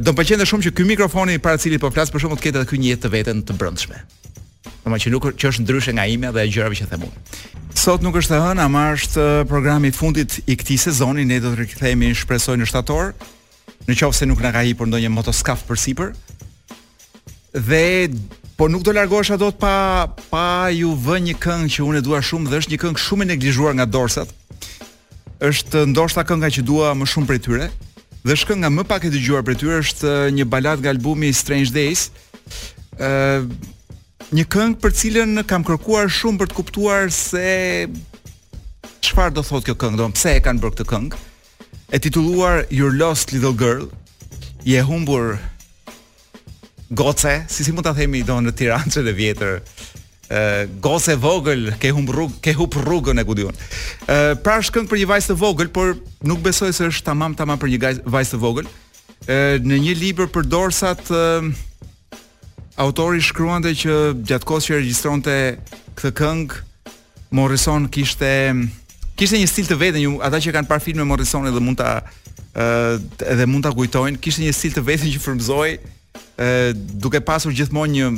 Do 0.00 0.12
të 0.12 0.16
pëlqen 0.16 0.44
shumë 0.48 0.64
që 0.70 0.74
ky 0.78 0.84
mikrofoni 0.94 1.36
para 1.44 1.60
cilit 1.60 1.82
po 1.82 1.90
flas 1.92 2.08
për 2.12 2.24
shkak 2.24 2.40
të 2.44 2.52
këtë 2.54 2.62
ky 2.70 2.78
një 2.80 2.92
jetë 2.94 3.04
të 3.04 3.10
vetën 3.14 3.42
të 3.50 3.56
brendshme. 3.60 3.98
Domethënë 4.84 5.02
që 5.04 5.12
nuk 5.12 5.26
që 5.40 5.50
është 5.50 5.64
ndryshe 5.66 5.92
nga 5.96 6.06
ime 6.08 6.30
dhe 6.32 6.46
gjërave 6.48 6.78
që 6.78 6.86
them 6.90 7.04
unë. 7.04 7.24
Sot 7.76 8.02
nuk 8.04 8.16
është 8.20 8.36
e 8.36 8.40
hënë, 8.44 8.64
ama 8.64 8.82
është 8.94 9.24
programi 9.50 9.90
fundit 9.92 10.38
i 10.52 10.56
këtij 10.60 10.78
sezoni, 10.86 11.24
ne 11.28 11.38
do 11.42 11.52
të 11.52 11.60
rikthehemi 11.62 12.10
shpresoj 12.16 12.56
në 12.60 12.68
shtator, 12.70 13.12
në 13.88 13.96
qoftë 14.00 14.22
se 14.22 14.28
nuk 14.28 14.40
na 14.44 14.54
ka 14.56 14.62
hipur 14.64 14.88
ndonjë 14.88 15.10
motoskaf 15.12 15.66
për 15.68 15.82
sipër. 15.84 16.14
Dhe 17.68 17.82
Po 18.54 18.68
nuk 18.70 18.84
do 18.86 18.92
largohesh 18.94 19.32
ato 19.34 19.48
pa 19.50 20.06
pa 20.30 20.68
ju 20.70 20.92
vënë 21.06 21.24
një 21.26 21.32
këngë 21.42 21.70
që 21.74 21.86
unë 21.88 21.98
e 21.98 22.02
dua 22.06 22.20
shumë 22.22 22.52
dhe 22.52 22.58
është 22.60 22.70
një 22.72 22.78
këngë 22.84 23.00
shumë 23.02 23.24
e 23.24 23.26
neglizhuar 23.32 23.74
nga 23.74 23.86
Dorsat 23.90 24.28
është 25.42 25.84
ndoshta 25.90 26.22
kënga 26.28 26.48
që 26.54 26.62
dua 26.68 26.92
më 26.94 27.08
shumë 27.10 27.26
prej 27.30 27.40
tyre. 27.46 27.70
Dhe 28.24 28.36
shkënga 28.38 28.70
më 28.72 28.84
pak 28.88 29.06
e 29.08 29.12
dëgjuar 29.12 29.42
prej 29.44 29.58
tyre 29.60 29.78
është 29.82 30.12
një 30.34 30.44
balat 30.48 30.80
nga 30.80 30.90
albumi 30.94 31.32
Strange 31.34 31.72
Days. 31.74 32.10
Ëh, 32.98 33.46
një 34.34 34.44
këngë 34.48 34.78
për 34.80 34.94
cilën 34.94 35.40
kam 35.48 35.64
kërkuar 35.66 36.08
shumë 36.08 36.40
për 36.40 36.50
të 36.52 36.58
kuptuar 36.60 37.10
se 37.10 37.88
çfarë 39.04 39.34
do 39.36 39.42
thotë 39.44 39.68
kjo 39.72 39.78
këngë, 39.82 40.06
më 40.06 40.16
pse 40.16 40.36
e 40.38 40.44
kanë 40.44 40.62
bërë 40.62 40.76
këtë 40.78 40.88
këngë. 40.94 41.22
E 41.94 41.98
titulluar 42.00 42.62
Your 42.72 42.94
Lost 42.96 43.34
Little 43.34 43.54
Girl, 43.60 43.90
je 44.64 44.78
e 44.80 44.84
humbur 44.88 45.36
goce, 46.94 47.42
si 47.50 47.66
si 47.66 47.74
mund 47.74 47.84
ta 47.86 47.92
themi 47.96 48.22
do 48.24 48.38
në 48.40 48.54
Tiranë 48.56 49.02
dhe 49.04 49.16
vjetër. 49.18 49.60
Gose 50.80 51.12
e 51.12 51.16
vogël 51.20 51.74
ke 51.80 51.90
humb 51.92 52.08
rrugë, 52.08 52.38
ke 52.42 52.54
hub 52.56 52.74
rrugën 52.80 53.20
e 53.20 53.24
kujtun. 53.28 53.58
Pra 54.44 54.56
është 54.62 54.74
këngë 54.78 54.90
për 54.90 55.00
një 55.02 55.08
vajzë 55.12 55.30
të 55.32 55.36
vogël, 55.40 55.70
por 55.74 55.94
nuk 56.26 56.40
besoj 56.44 56.72
se 56.76 56.88
është 56.88 57.04
tamam 57.10 57.34
tamam 57.36 57.60
për 57.60 57.72
një 57.74 57.92
vajzë 58.08 58.34
të 58.36 58.40
vogël. 58.42 58.68
Në 59.64 59.80
një 59.88 59.96
libër 60.00 60.30
për 60.34 60.46
dorsat 60.52 61.10
autori 62.80 63.20
shkruante 63.22 63.74
që 63.84 63.96
gjatë 64.26 64.48
kohës 64.48 64.68
që 64.68 64.78
regjistronte 64.78 65.36
këtë 65.98 66.12
këngë 66.18 66.62
Morrison 67.34 67.84
kishte 67.90 68.28
kishte 69.14 69.38
një 69.38 69.46
stil 69.46 69.68
të 69.68 69.76
vetë, 69.78 70.00
një 70.04 70.14
ata 70.26 70.40
që 70.42 70.52
kanë 70.56 70.68
parë 70.70 70.82
filmin 70.88 71.04
e 71.04 71.06
Morrisonit 71.06 71.52
dhe 71.54 71.62
mund 71.62 71.78
ta 71.78 72.00
edhe 73.24 73.46
mund 73.46 73.64
ta 73.66 73.70
kujtojnë, 73.76 74.18
kishte 74.22 74.42
një 74.42 74.54
stil 74.56 74.72
të 74.74 74.82
vetë 74.88 75.12
që 75.14 75.22
frymzoi 75.22 75.70
duke 77.04 77.20
pasur 77.26 77.54
gjithmonë 77.54 77.94
një 77.94 78.10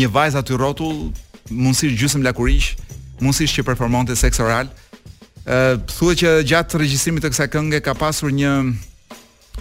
një 0.00 0.08
vajzë 0.14 0.40
aty 0.40 0.56
rrotull 0.60 1.10
mundësisht 1.50 1.98
gjysmë 1.98 2.22
lakurish, 2.24 2.74
mundësisht 3.20 3.58
që 3.58 3.64
performonte 3.66 4.16
seks 4.18 4.40
oral. 4.42 4.70
Ë, 4.70 5.52
uh, 5.52 5.76
thuhet 5.90 6.20
që 6.22 6.34
gjatë 6.48 6.80
regjistrimit 6.84 7.24
të 7.24 7.32
kësaj 7.32 7.48
kënge 7.54 7.80
ka 7.84 7.94
pasur 7.98 8.32
një 8.34 8.52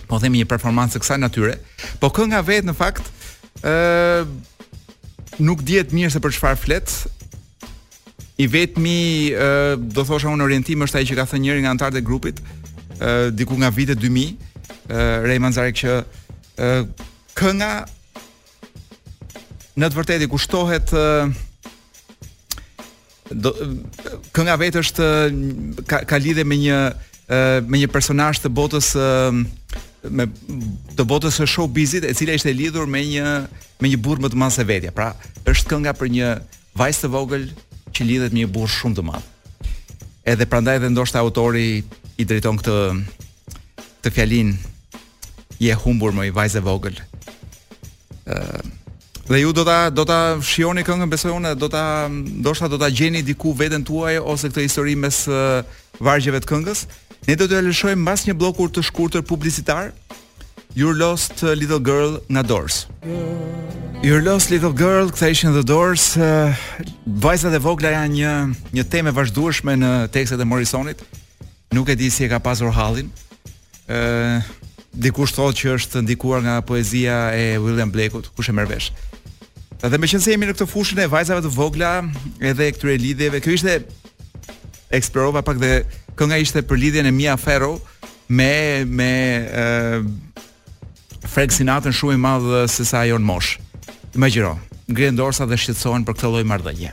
po 0.10 0.19
themi 0.21 0.41
një 0.41 0.49
performancë 0.49 0.95
të 0.97 1.02
kësaj 1.04 1.19
natyre, 1.21 1.56
po 2.02 2.10
kënga 2.13 2.41
vetë 2.45 2.67
në 2.69 2.75
fakt 2.78 3.08
ë 3.63 3.71
uh, 3.71 4.34
nuk 5.39 5.62
dihet 5.65 5.93
mirë 5.95 6.12
se 6.13 6.21
për 6.23 6.36
çfarë 6.36 6.62
flet. 6.62 6.93
I 8.39 8.45
vetmi 8.47 8.99
uh, 9.36 9.73
do 9.80 10.06
thosha 10.08 10.30
un 10.32 10.39
orientim 10.45 10.80
është 10.86 11.02
ai 11.02 11.08
që 11.10 11.17
ka 11.19 11.25
thënë 11.34 11.45
njëri 11.47 11.63
nga 11.65 11.73
antarët 11.73 11.99
e 11.99 12.04
grupit 12.08 12.39
ë 12.39 12.41
uh, 12.41 13.30
diku 13.34 13.58
nga 13.60 13.71
vite 13.73 13.95
2000, 13.97 14.52
ë 14.89 14.91
uh, 14.91 15.15
Ray 15.25 15.39
Manzarek 15.43 15.80
që 15.80 15.95
ë 15.95 16.69
uh, 16.78 17.06
kënga 17.39 17.71
në 19.80 19.88
të 19.88 19.95
vërtetë 19.95 20.28
kushtohet 20.34 20.95
uh, 20.95 21.32
do 23.32 23.52
kënga 24.34 24.56
vetë 24.60 24.82
është 24.84 25.10
ka, 25.89 26.02
ka 26.10 26.18
lidhje 26.22 26.46
me 26.48 26.58
një 26.60 26.80
me 27.70 27.78
një 27.78 27.89
personazh 27.94 28.39
të 28.42 28.50
botës 28.58 28.89
me 30.10 30.26
të 30.98 31.06
botës 31.08 31.38
së 31.38 31.48
showbizit 31.52 32.08
e 32.10 32.15
cila 32.18 32.38
ishte 32.39 32.54
lidhur 32.58 32.88
me 32.89 33.04
një 33.06 33.26
me 33.80 33.92
një 33.92 34.00
burr 34.04 34.22
më 34.26 34.32
të 34.34 34.39
madh 34.42 34.56
se 34.56 34.63
vetja. 34.68 34.92
Pra, 34.92 35.12
është 35.48 35.72
kënga 35.76 35.94
për 35.96 36.10
një 36.15 36.32
vajzë 36.80 37.04
të 37.06 37.12
vogël 37.13 37.46
që 37.96 38.08
lidhet 38.08 38.34
me 38.34 38.42
një 38.44 38.52
burr 38.54 38.72
shumë 38.74 38.98
të 38.98 39.06
madh. 39.08 39.30
Edhe 40.28 40.50
prandaj 40.50 40.80
edhe 40.80 40.89
ndoshta 40.92 41.22
autori 41.22 41.84
i 42.20 42.26
drejton 42.28 42.58
këtë 42.60 42.76
të 44.06 44.13
fjalin 44.15 44.56
je 45.62 45.78
humbur 45.86 46.15
me 46.18 46.28
një 46.32 46.36
vajzë 46.36 46.65
vogël. 46.65 46.98
ë 48.30 48.36
uh, 48.36 48.70
Dhe 49.30 49.39
ju 49.44 49.52
do 49.54 49.62
ta 49.65 49.92
do 49.94 50.02
ta 50.10 50.39
shihoni 50.42 50.82
këngën, 50.82 51.10
besoj 51.10 51.36
unë 51.38 51.52
do 51.62 51.68
ta 51.70 52.10
ndoshta 52.10 52.65
do 52.68 52.80
ta 52.82 52.89
gjeni 52.89 53.22
diku 53.22 53.52
veten 53.54 53.84
tuaj 53.86 54.18
ose 54.26 54.50
këtë 54.50 54.63
histori 54.65 54.96
mes 54.98 55.20
uh, 55.30 55.62
vargjeve 56.02 56.39
të 56.42 56.50
këngës. 56.50 56.80
Ne 57.30 57.36
do 57.38 57.46
t'ju 57.46 57.60
lëshojmë 57.68 58.02
mbas 58.02 58.24
një 58.26 58.34
blloku 58.42 58.65
të 58.74 58.82
shkurtër 58.88 59.22
publicitar. 59.30 59.92
Your 60.74 60.98
Lost 60.98 61.44
uh, 61.46 61.54
Little 61.54 61.78
Girl 61.78 62.18
nga 62.26 62.42
Doors. 62.42 62.88
Your 64.02 64.26
Lost 64.26 64.50
Little 64.50 64.74
Girl, 64.74 65.13
këta 65.13 65.30
ishin 65.36 65.54
The 65.54 65.62
Doors. 65.62 66.15
Uh, 66.18 66.50
vajzat 67.06 67.54
e 67.54 67.62
vogla 67.62 67.94
janë 68.00 68.15
një 68.18 68.34
një 68.80 68.88
temë 68.89 69.13
e 69.13 69.18
vazhdueshme 69.20 69.76
në 69.78 69.92
tekstet 70.15 70.42
e 70.42 70.48
Morrisonit. 70.50 71.06
Nuk 71.78 71.92
e 71.94 71.98
di 72.02 72.10
si 72.10 72.26
e 72.26 72.32
ka 72.34 72.42
pasur 72.42 72.74
hallin. 72.74 73.13
ë 73.86 74.39
Dikush 74.89 75.36
thotë 75.38 75.54
që 75.54 75.74
është 75.78 76.00
ndikuar 76.02 76.42
nga 76.42 76.56
poezia 76.65 77.30
e 77.38 77.60
William 77.62 77.92
Blake-ut, 77.94 78.26
kush 78.34 78.50
e 78.50 78.56
merr 78.58 78.65
vesh. 78.72 78.88
Dhe 79.80 79.96
me 79.96 80.10
qënë 80.12 80.28
jemi 80.34 80.48
në 80.50 80.54
këtë 80.58 80.65
fushën 80.68 81.00
e 81.00 81.08
vajzave 81.08 81.39
të 81.46 81.54
vogla 81.56 81.89
edhe 82.44 82.65
këtyre 82.76 82.98
lidhjeve, 83.00 83.39
kjo 83.39 83.54
ishte 83.56 83.78
eksplorova 84.98 85.39
pak 85.48 85.62
dhe 85.62 85.70
kënga 86.20 86.39
ishte 86.44 86.65
për 86.68 86.82
lidhjen 86.82 87.08
e 87.08 87.13
Mia 87.15 87.38
Ferro 87.39 87.78
me 88.28 88.84
me 88.86 89.08
ë 89.48 89.63
uh, 89.63 90.10
Frank 91.30 91.54
Sinatra 91.56 91.94
shumë 91.96 92.18
i 92.18 92.20
madh 92.20 92.50
se 92.72 92.84
sa 92.88 93.06
ajo 93.06 93.20
në 93.22 93.28
mosh. 93.28 93.56
Imagjino, 94.18 94.58
ngrihen 94.92 95.15
dorsa 95.20 95.48
dhe 95.48 95.56
shqetësohen 95.60 96.04
për 96.08 96.18
këtë 96.18 96.34
lloj 96.36 96.48
marrëdhënie. 96.52 96.92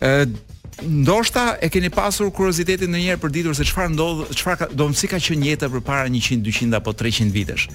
ë 0.00 0.10
uh, 0.10 0.36
Ndoshta 0.76 1.54
e 1.64 1.70
keni 1.72 1.88
pasur 1.88 2.28
kuriozitetin 2.36 2.90
ndonjëherë 2.92 3.20
për 3.22 3.30
ditur 3.32 3.54
se 3.56 3.64
çfarë 3.64 3.94
ndodh, 3.94 4.26
çfarë 4.36 4.66
do 4.76 4.90
mësi 4.92 5.08
ka 5.08 5.16
qenë 5.24 5.48
jeta 5.48 5.70
përpara 5.72 6.04
100, 6.12 6.42
200 6.44 6.76
apo 6.76 6.92
300 6.92 7.32
vitesh 7.32 7.70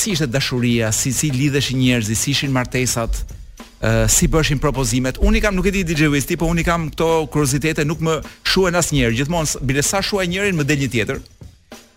si 0.00 0.12
ishte 0.12 0.26
dashuria, 0.26 0.86
si 0.92 1.12
si 1.12 1.28
lidheshin 1.30 1.78
njerëzit, 1.84 2.18
si 2.22 2.30
ishin 2.34 2.50
martesat, 2.56 3.14
uh, 3.24 4.06
si 4.16 4.26
bëshin 4.32 4.60
propozimet. 4.62 5.18
Unë 5.20 5.42
kam 5.44 5.58
nuk 5.58 5.68
e 5.70 5.74
di 5.76 5.84
DJ 5.84 6.08
Wiz, 6.12 6.26
po 6.40 6.48
unë 6.50 6.64
kam 6.66 6.88
këto 6.92 7.08
kuriozitete 7.34 7.84
nuk 7.84 8.00
më 8.06 8.14
shuan 8.50 8.78
asnjëherë. 8.80 9.16
Gjithmonë 9.20 9.64
bile 9.68 9.84
sa 9.84 10.00
shuaj 10.00 10.28
njërin 10.32 10.56
më 10.60 10.66
del 10.70 10.80
një 10.84 10.90
tjetër. 10.96 11.20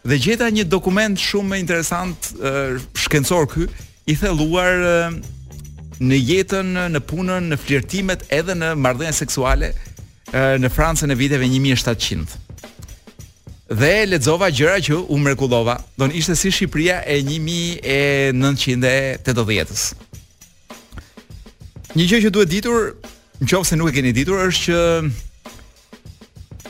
Dhe 0.09 0.17
gjeta 0.19 0.49
një 0.51 0.65
dokument 0.67 1.15
shumë 1.19 1.61
interesant 1.63 2.33
uh, 2.39 2.75
shkencor 2.99 3.47
ky, 3.53 3.69
i 4.11 4.17
thelluar 4.19 4.81
uh, 4.83 5.17
në 6.03 6.17
jetën, 6.27 6.73
në 6.91 7.03
punën, 7.07 7.51
në 7.53 7.59
flirtimet 7.63 8.27
edhe 8.35 8.57
në 8.59 8.75
marrëdhënie 8.83 9.15
seksuale 9.23 9.71
në 10.33 10.65
Francën 10.73 11.13
e 11.13 11.15
viteve 11.19 11.45
1700 11.45 12.52
dhe 13.71 14.03
lexova 14.07 14.49
gjëra 14.51 14.81
që 14.83 14.97
u 15.09 15.17
mrekullova. 15.19 15.77
Don 15.97 16.11
ishte 16.11 16.35
si 16.35 16.51
Shqipëria 16.51 17.01
e 17.07 17.21
1980-s. 18.33 19.93
Një 21.93 22.07
gjë 22.09 22.19
që 22.25 22.31
duhet 22.33 22.49
ditur, 22.49 22.93
nëse 23.43 23.75
nuk 23.77 23.91
e 23.91 23.95
keni 23.95 24.13
ditur, 24.15 24.41
është 24.47 24.63
që 24.65 24.79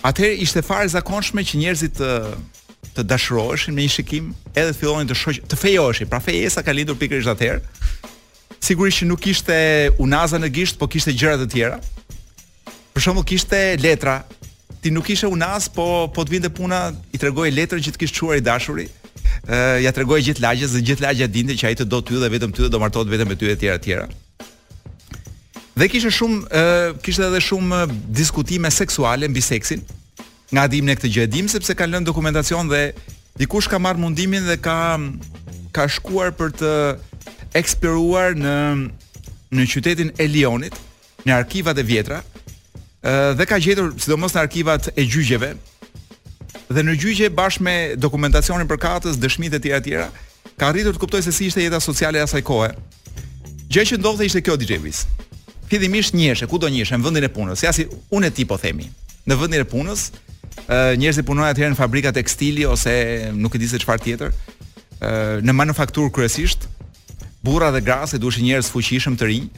atëherë 0.03 0.41
ishte 0.43 0.62
fare 0.67 0.89
zakonshme 0.91 1.43
që 1.47 1.60
njerëzit 1.63 1.95
të 1.97 2.12
të 2.93 3.01
dashuroheshin 3.10 3.73
me 3.73 3.82
një 3.82 3.89
shikim, 3.89 4.27
edhe 4.53 4.73
fillonin 4.77 5.08
të 5.10 5.15
shoqë, 5.17 5.47
të 5.49 5.58
fejoheshin. 5.58 6.08
Pra 6.12 6.19
fejesa 6.21 6.62
ka 6.62 6.69
lindur 6.77 6.93
pikërisht 7.01 7.32
atëherë. 7.32 7.63
Sigurisht 8.62 9.01
që 9.01 9.08
nuk 9.10 9.21
kishte 9.25 9.56
unaza 9.97 10.38
në 10.38 10.51
gisht, 10.53 10.77
po 10.77 10.86
kishte 10.93 11.10
gjëra 11.17 11.39
të 11.41 11.47
tjera. 11.56 11.79
Për 12.93 13.01
shembull 13.08 13.25
kishte 13.25 13.63
letra, 13.82 14.19
ti 14.84 14.89
nuk 14.91 15.08
ishe 15.10 15.28
unas, 15.32 15.65
po 15.72 16.12
po 16.13 16.26
të 16.28 16.34
vinte 16.36 16.50
puna, 16.52 16.91
i 17.15 17.19
tregoi 17.22 17.50
letrën 17.56 17.82
që 17.86 17.93
të 17.96 18.02
kishte 18.04 18.17
çuar 18.19 18.38
i 18.38 18.43
dashuri. 18.43 18.86
Ë 19.48 19.80
ja 19.88 19.91
tregoi 19.96 20.19
gjithë 20.26 20.43
lagjës 20.43 20.74
dhe 20.76 20.82
gjithë 20.89 21.06
lagja 21.08 21.28
dinte 21.32 21.56
që 21.58 21.69
ai 21.72 21.78
të 21.80 21.88
do 21.89 22.02
ty 22.04 22.19
dhe 22.19 22.30
vetëm 22.36 22.52
ty 22.54 22.62
dhe 22.65 22.72
do 22.74 22.82
martohet 22.84 23.10
vetëm 23.13 23.30
me 23.32 23.38
ty 23.39 23.48
e 23.48 23.56
tjera 23.62 23.80
të 23.80 23.88
tjera. 23.88 24.08
Dhe 25.80 25.88
kishte 25.91 26.12
shumë 26.19 26.41
ë 26.48 26.65
kishte 27.06 27.26
edhe 27.30 27.39
shumë 27.48 27.80
diskutime 28.19 28.72
seksuale 28.72 29.30
mbi 29.32 29.41
seksin. 29.41 29.82
Nga 30.54 30.67
dim 30.76 30.86
ne 30.91 30.96
këtë 31.00 31.13
gjë 31.15 31.24
e 31.28 31.32
dim 31.34 31.48
sepse 31.50 31.76
kanë 31.80 31.96
lënë 31.96 32.10
dokumentacion 32.12 32.67
dhe 32.72 32.84
dikush 33.39 33.72
ka 33.72 33.80
marrë 33.82 34.04
mundimin 34.04 34.43
dhe 34.52 34.60
ka 34.65 34.76
ka 35.74 35.88
shkuar 35.89 36.36
për 36.38 36.54
të 36.60 36.74
eksperuar 37.58 38.36
në 38.38 38.58
në 39.54 39.65
qytetin 39.69 40.10
e 40.17 40.26
Lyonit, 40.34 40.74
në 41.30 41.36
arkivat 41.38 41.78
e 41.78 41.84
vjetra, 41.86 42.19
dhe 43.38 43.46
ka 43.48 43.58
gjetur 43.60 43.94
sidomos 44.00 44.34
në 44.34 44.42
arkivat 44.48 44.89
e 44.96 45.04
gjyqjeve 45.04 45.50
dhe 46.74 46.84
në 46.88 46.96
gjyqje 47.02 47.30
bashkë 47.36 47.63
me 47.68 47.74
dokumentacionin 48.00 48.68
për 48.70 48.80
katës, 48.86 49.20
dëshmitë 49.20 49.60
e 49.60 49.60
tjera 49.63 49.80
të 49.80 49.86
tjera, 49.89 50.08
ka 50.58 50.70
arritur 50.72 50.96
të 50.96 51.02
kuptojë 51.04 51.26
se 51.28 51.34
si 51.36 51.50
ishte 51.50 51.62
jeta 51.63 51.82
sociale 51.84 52.18
e 52.18 52.24
asaj 52.24 52.42
kohe. 52.48 52.70
Gjë 53.74 53.84
që 53.92 54.00
ndodhte 54.00 54.26
ishte 54.26 54.42
kjo 54.46 54.56
DJ-vis. 54.58 55.04
Fillimisht 55.70 56.16
njëshe, 56.16 56.48
kudo 56.50 56.70
njëshe, 56.72 56.98
në 56.98 57.06
vendin 57.08 57.28
e 57.28 57.32
punës, 57.36 57.63
ja 57.66 57.74
si 57.76 57.86
unë 58.13 58.30
e 58.32 58.34
ti 58.34 58.46
po 58.50 58.58
themi, 58.62 58.88
në 59.30 59.38
vendin 59.42 59.62
e 59.63 59.68
punës, 59.70 60.08
njerëzit 60.98 61.26
punojnë 61.28 61.52
atëherë 61.54 61.76
në 61.76 61.78
fabrika 61.80 62.12
tekstili 62.16 62.66
ose 62.70 62.94
nuk 63.36 63.54
e 63.58 63.62
di 63.62 63.68
se 63.70 63.82
çfarë 63.84 64.04
tjetër, 64.08 64.34
në 65.46 65.58
manufaktur 65.58 66.10
kryesisht, 66.16 66.68
burra 67.46 67.70
dhe 67.76 67.82
gra 67.86 68.02
se 68.08 68.22
duheshin 68.22 68.46
njerëz 68.50 68.70
fuqishëm 68.74 69.18
të 69.20 69.30
rinj, 69.32 69.50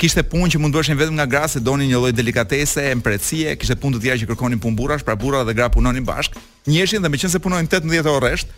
kishte 0.00 0.22
punë 0.24 0.54
që 0.54 0.60
mund 0.60 0.72
duheshin 0.72 0.96
vetëm 0.96 1.16
nga 1.20 1.26
gra 1.28 1.42
se 1.48 1.60
donin 1.60 1.88
një 1.90 1.98
lloj 2.00 2.12
delikatese, 2.16 2.86
emprecie, 2.90 3.52
kishte 3.60 3.76
punë 3.76 3.98
të 3.98 4.02
tjera 4.06 4.20
që 4.22 4.28
kërkonin 4.30 4.60
punë 4.62 4.76
burrash, 4.78 5.04
pra 5.04 5.16
burra 5.20 5.42
dhe 5.44 5.52
gra 5.54 5.68
punonin 5.68 6.04
bashkë. 6.08 6.40
Njëshin 6.70 7.04
dhe 7.04 7.10
meqense 7.12 7.40
punonin 7.44 7.68
18 7.68 8.08
orë 8.08 8.22
rresht, 8.26 8.48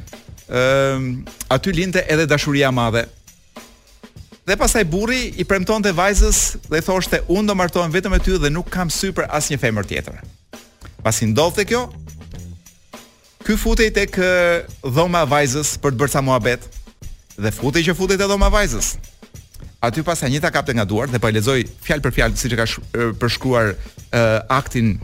ë 0.47 0.63
uh, 0.63 1.11
aty 1.51 1.75
linte 1.75 2.05
edhe 2.09 2.29
dashuria 2.31 2.71
e 2.71 2.75
madhe. 2.77 3.03
Dhe 4.47 4.57
pastaj 4.59 4.85
burri 4.91 5.33
i 5.39 5.45
premtonte 5.47 5.91
vajzës 5.95 6.41
dhe 6.71 6.79
i 6.79 6.83
thoshte 6.87 7.19
unë 7.31 7.51
do 7.51 7.59
martohem 7.59 7.95
vetëm 7.95 8.15
me 8.15 8.23
ty 8.23 8.39
dhe 8.43 8.51
nuk 8.51 8.71
kam 8.75 8.91
sy 8.91 9.11
për 9.15 9.27
asnjë 9.39 9.59
femër 9.63 9.91
tjetër. 9.91 10.23
Pasi 11.03 11.29
ndodhte 11.31 11.67
kjo, 11.67 11.85
ky 13.47 13.59
futej 13.59 13.91
tek 13.95 14.19
dhoma 14.83 15.23
e 15.27 15.31
vajzës 15.35 15.77
për 15.83 15.95
të 15.95 16.03
bërë 16.05 16.15
sa 16.15 16.23
muhabet 16.27 16.67
dhe 17.39 17.51
futej 17.55 17.87
që 17.91 17.97
futej 17.99 18.19
te 18.23 18.31
dhoma 18.31 18.51
e 18.51 18.55
vajzës 18.55 18.93
aty 19.83 20.03
pas 20.07 20.23
e 20.23 20.29
njëta 20.31 20.51
kapte 20.55 20.75
nga 20.77 20.85
duart 20.87 21.11
dhe 21.11 21.19
po 21.19 21.29
e 21.29 21.35
lexoj 21.35 21.59
fjalë 21.83 22.05
për 22.05 22.15
fjalë 22.17 22.39
siç 22.39 22.55
e 22.55 22.59
ka 22.61 22.67
sh, 22.69 22.83
përshkruar 23.21 23.73
aktin 24.55 24.95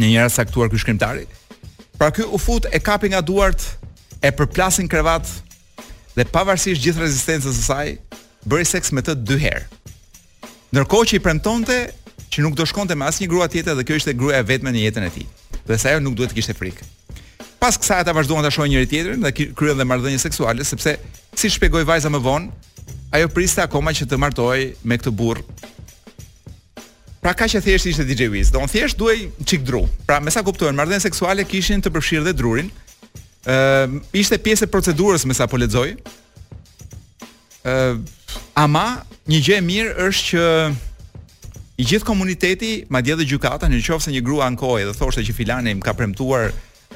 në 0.00 0.08
njëra 0.14 0.30
saktuar 0.32 0.70
ky 0.72 0.80
shkrimtari. 0.80 1.26
Pra 2.00 2.08
ky 2.16 2.24
u 2.32 2.38
fut 2.40 2.66
e 2.72 2.80
kapi 2.80 3.10
nga 3.12 3.20
duart, 3.20 3.60
e 4.24 4.30
përplasin 4.32 4.88
krevat 4.88 5.28
dhe 6.16 6.24
pavarësisht 6.32 6.80
gjithë 6.80 7.04
rezistencës 7.04 7.60
së 7.60 7.66
saj, 7.66 7.90
bëri 8.48 8.66
seks 8.68 8.94
me 8.96 9.04
të 9.04 9.18
dy 9.28 9.36
herë. 9.42 9.66
Ndërkohë 10.70 11.10
që 11.10 11.18
i 11.18 11.22
premtonte 11.24 11.76
që 12.32 12.44
nuk 12.46 12.56
do 12.56 12.64
shkonte 12.68 12.96
me 12.96 13.06
asnjë 13.10 13.28
grua 13.28 13.50
tjetër 13.52 13.76
dhe 13.80 13.84
kjo 13.88 14.00
ishte 14.00 14.14
gruaja 14.16 14.40
e 14.40 14.48
vetme 14.48 14.72
në 14.72 14.86
jetën 14.86 15.08
e 15.08 15.12
tij. 15.12 15.26
Dhe 15.66 15.76
sa 15.82 15.92
ajo 15.92 16.00
nuk 16.04 16.16
duhet 16.16 16.32
të 16.32 16.38
kishte 16.38 16.56
frikë. 16.56 16.88
Pas 17.60 17.76
kësaj 17.76 18.04
ata 18.06 18.14
vazhduan 18.16 18.44
ta 18.46 18.52
shohin 18.54 18.72
njëri 18.72 18.88
tjetrin 18.88 19.24
dhe 19.26 19.32
kryen 19.36 19.76
dhe 19.76 19.84
marrëdhënie 19.84 20.20
seksuale 20.22 20.64
sepse 20.64 20.94
si 21.36 21.50
shpjegoi 21.52 21.82
vajza 21.88 22.08
më 22.14 22.20
vonë, 22.24 22.52
ajo 23.10 23.28
priste 23.34 23.62
akoma 23.64 23.92
që 23.94 24.06
të 24.10 24.18
martohej 24.20 24.66
me 24.86 24.98
këtë 25.00 25.12
burr. 25.16 25.40
Pra 27.20 27.34
kaq 27.36 27.50
që 27.52 27.60
thjeshtë 27.66 27.90
ishte 27.92 28.06
DJ 28.08 28.30
Wiz. 28.32 28.50
në 28.54 28.68
thjesht 28.70 28.98
duaj 28.98 29.18
çik 29.44 29.62
dru. 29.66 29.82
Pra 30.06 30.20
me 30.20 30.30
sa 30.30 30.40
kuptojnë 30.42 30.76
marrëdhënë 30.78 31.02
seksuale 31.04 31.44
kishin 31.44 31.82
të 31.82 31.90
përfshirë 31.92 32.24
dhe 32.24 32.32
drurin. 32.32 32.70
uh, 32.70 34.00
ishte 34.12 34.38
pjesë 34.38 34.64
e 34.64 34.68
procedurës 34.70 35.26
me 35.26 35.34
sa 35.34 35.46
po 35.46 35.56
lexoj. 35.56 35.96
uh, 37.64 37.98
ama 38.54 39.04
një 39.28 39.40
gjë 39.46 39.56
e 39.56 39.60
mirë 39.60 39.92
është 40.08 40.28
që 40.30 40.74
i 41.80 41.84
gjithë 41.88 42.04
komuniteti, 42.04 42.84
madje 42.88 43.12
edhe 43.14 43.24
gjykata, 43.24 43.66
në 43.68 43.80
qofë 43.84 44.04
se 44.04 44.10
një 44.12 44.20
grua 44.20 44.46
ankohej 44.46 44.84
dhe 44.84 44.92
thoshte 44.98 45.22
që 45.24 45.32
filani 45.32 45.74
më 45.74 45.82
ka 45.84 45.92
premtuar 45.96 46.52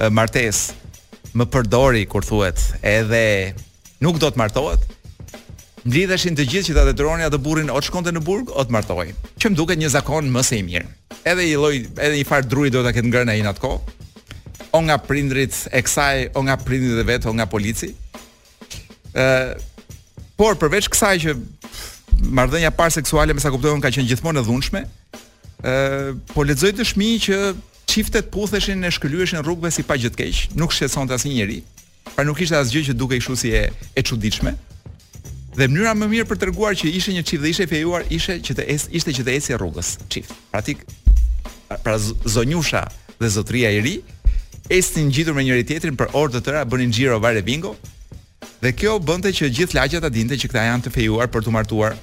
martesë, 0.09 0.73
më 1.33 1.45
përdori 1.53 2.03
kur 2.05 2.21
thuhet, 2.21 2.61
edhe 2.83 3.53
nuk 4.01 4.17
do 4.21 4.29
të 4.29 4.37
martohet. 4.37 4.79
Mblidheshin 5.85 6.33
të 6.33 6.47
gjithë 6.49 6.69
që 6.71 6.75
ta 6.79 6.83
detyroni 6.87 7.25
atë 7.27 7.37
burrin 7.45 7.69
o 7.69 7.77
të 7.77 7.91
shkonte 7.91 8.09
në 8.15 8.21
burg 8.25 8.49
o 8.57 8.63
të 8.65 8.73
martohej. 8.73 9.11
Që 9.37 9.51
më 9.51 9.57
duket 9.59 9.77
një 9.77 9.91
zakon 9.93 10.31
më 10.33 10.41
së 10.47 10.57
i 10.57 10.63
mirë. 10.65 10.87
Edhe 11.29 11.43
një 11.45 11.59
lloj, 11.61 11.75
edhe 12.07 12.15
një 12.17 12.25
far 12.25 12.47
druri 12.49 12.71
do 12.73 12.81
ta 12.81 12.89
ketë 12.95 13.11
ngërë 13.13 13.35
ai 13.35 13.43
në 13.45 13.51
atë 13.51 13.61
kohë. 13.61 13.93
O 14.79 14.81
nga 14.89 14.95
prindrit 15.05 15.59
e 15.77 15.83
kësaj, 15.85 16.23
o 16.33 16.41
nga 16.49 16.55
prindrit 16.65 17.03
e 17.05 17.05
vet, 17.05 17.27
o 17.29 17.35
nga 17.37 17.45
polici. 17.53 17.91
Ë, 19.13 19.53
por 20.41 20.57
përveç 20.63 20.89
kësaj 20.89 21.15
që 21.27 21.37
marrdhënia 22.33 22.73
parë 22.73 22.95
seksuale 22.97 23.37
mesa 23.37 23.53
kuptojon 23.53 23.83
ka 23.85 23.93
qenë 23.93 24.09
gjithmonë 24.09 24.41
e 24.41 24.47
dhunshme. 24.49 24.81
Ë, 24.89 26.17
po 26.33 26.47
lexoj 26.49 26.73
dëshmi 26.81 27.11
që 27.29 27.39
çiftet 27.93 28.33
putheshin 28.33 28.81
e 28.81 28.95
shkëlyeshin 28.97 29.45
rrugëve 29.45 29.69
si 29.77 29.85
pa 29.85 30.01
gjithë 30.01 30.17
keq, 30.23 30.45
nuk 30.57 30.73
shqetësonte 30.73 31.13
asnjëri. 31.19 31.61
Pra 32.17 32.25
nuk 32.25 32.41
ishte 32.41 32.57
asgjë 32.57 32.87
që 32.89 32.95
dukej 32.97 33.21
kështu 33.21 33.37
si 33.43 33.53
e 33.61 33.67
e 33.93 34.01
çuditshme. 34.01 34.57
Dhe 35.55 35.67
mënyra 35.71 35.93
më 35.95 36.07
mirë 36.11 36.25
për 36.27 36.39
treguar 36.41 36.75
që 36.75 36.89
ishe 36.99 37.13
një 37.15 37.21
çift 37.29 37.43
dhe 37.43 37.51
ishe 37.53 37.63
i 37.63 37.69
fejuar 37.71 38.03
ishte 38.11 38.35
që 38.43 38.55
të 38.57 38.63
es, 38.73 38.85
ishte 38.91 39.13
që 39.15 39.23
të 39.23 39.31
ecë 39.37 39.59
rrugës 39.61 39.93
çift. 40.11 40.33
Praktik 40.51 40.81
pra 41.85 41.95
zonjusha 42.01 42.81
dhe 43.21 43.29
zotria 43.31 43.71
e 43.71 43.79
ri 43.85 43.93
ishin 44.75 45.07
ngjitur 45.07 45.35
me 45.37 45.45
njëri 45.45 45.63
tjetrin 45.69 45.95
për 45.95 46.11
orë 46.11 46.33
të 46.35 46.41
tëra, 46.47 46.65
bënin 46.67 46.91
xhiro 46.91 47.21
vare 47.23 47.39
bingo. 47.47 47.71
Dhe 48.59 48.73
kjo 48.75 48.97
bënte 48.99 49.31
që 49.31 49.47
gjithë 49.57 49.79
lagja 49.79 50.03
ta 50.03 50.11
dinte 50.11 50.35
që 50.35 50.51
këta 50.51 50.65
janë 50.67 50.87
të 50.89 50.93
fejuar 50.97 51.31
për 51.31 51.47
të 51.47 51.55
martuar. 51.55 51.95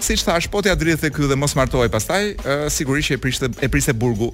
Siç 0.00 0.22
thash, 0.24 0.46
po 0.48 0.62
t'ia 0.62 0.76
drithë 0.78 1.10
ky 1.12 1.28
dhe 1.28 1.36
mos 1.36 1.52
martohej 1.58 1.90
pastaj, 1.92 2.22
e, 2.32 2.58
sigurisht 2.70 3.10
që 3.10 3.16
e 3.18 3.20
priste 3.20 3.48
e 3.66 3.68
priste 3.68 3.92
burgu. 3.92 4.30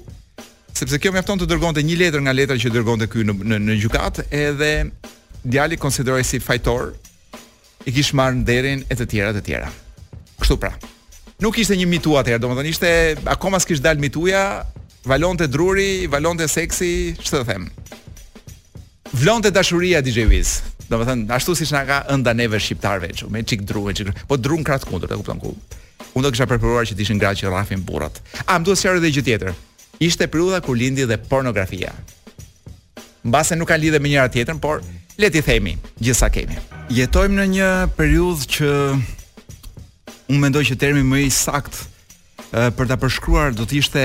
Sepse 0.76 0.98
kjo 1.00 1.10
mjafton 1.14 1.40
të 1.40 1.48
dërgonte 1.50 1.82
një 1.82 1.98
letër 2.02 2.22
nga 2.26 2.34
letra 2.36 2.58
që 2.60 2.70
dërgonte 2.76 3.08
ky 3.08 3.24
në 3.26 3.34
në, 3.54 3.60
në 3.64 3.78
gjykatë, 3.82 4.26
edhe 4.44 4.72
djali 5.48 5.80
konsideroi 5.80 6.24
si 6.28 6.40
fajtor, 6.44 6.92
i 7.88 7.92
kish 7.92 8.14
marrë 8.16 8.38
në 8.40 8.44
derin 8.48 8.84
e 8.90 8.96
të 8.96 9.06
tjera 9.10 9.32
të 9.36 9.42
tjera. 9.46 9.70
Kështu 10.40 10.56
pra. 10.60 10.70
Nuk 11.42 11.58
ishte 11.58 11.76
një 11.76 11.86
mitu 11.90 12.14
atëherë, 12.16 12.40
do 12.40 12.50
më 12.54 12.64
ishte 12.70 12.90
akoma 13.28 13.58
s'kish 13.60 13.82
dalë 13.82 14.00
mituja, 14.06 14.42
valon 15.10 15.36
të 15.36 15.48
druri, 15.52 16.06
valon 16.10 16.38
të 16.38 16.46
seksi, 16.50 16.92
që 17.20 17.30
të 17.34 17.42
them. 17.48 17.66
Vlon 19.20 19.42
të 19.44 19.50
dashuria 19.54 20.00
DJ 20.02 20.24
Wiz, 20.30 20.60
do 20.88 21.00
më 21.02 21.16
ashtu 21.36 21.54
si 21.58 21.68
na 21.74 21.82
ka 21.88 21.98
ënda 22.14 22.34
neve 22.34 22.58
shqiptarve, 22.60 23.10
çu 23.18 23.28
me 23.30 23.42
qik 23.44 23.66
dru, 23.66 23.84
me 23.90 24.14
po 24.30 24.36
dru 24.38 24.58
në 24.58 24.66
kratë 24.70 24.88
kundur, 24.90 25.10
të 25.10 25.38
ku. 25.42 25.54
Unë 26.14 26.22
do 26.24 26.30
kisha 26.32 26.46
përpëruar 26.48 26.86
që 26.86 26.94
tishtë 26.94 27.02
ishin 27.02 27.18
gratë 27.20 27.42
që 27.42 27.50
rafim 27.52 27.82
burat. 27.84 28.20
A, 28.46 28.54
më 28.58 28.64
duhet 28.68 28.78
sërë 28.80 29.02
dhe 29.02 29.10
i 29.10 29.14
gjithë 29.16 29.28
tjetër, 29.32 29.54
ishte 30.06 30.28
periudha 30.30 30.60
kur 30.62 30.78
lindi 30.78 31.04
dhe 31.10 31.18
pornografia. 31.26 31.90
Mbase 33.26 33.58
nuk 33.58 33.68
ka 33.72 33.78
lidhje 33.80 33.98
me 33.98 34.14
njëra 34.14 34.30
tjetër, 34.30 34.62
por, 34.62 34.82
ti 35.18 35.40
themi, 35.42 35.74
gjithsa 35.98 36.30
kemi 36.30 36.62
jetojmë 36.92 37.36
në 37.38 37.44
një 37.54 37.68
periudhë 37.98 38.48
që 38.52 38.68
unë 40.32 40.40
mendoj 40.40 40.62
që 40.70 40.76
termi 40.80 41.04
më 41.06 41.22
i 41.26 41.30
sakt 41.32 41.78
për 42.52 42.90
ta 42.90 42.98
përshkruar 43.00 43.54
do 43.56 43.64
të 43.66 43.78
ishte 43.80 44.02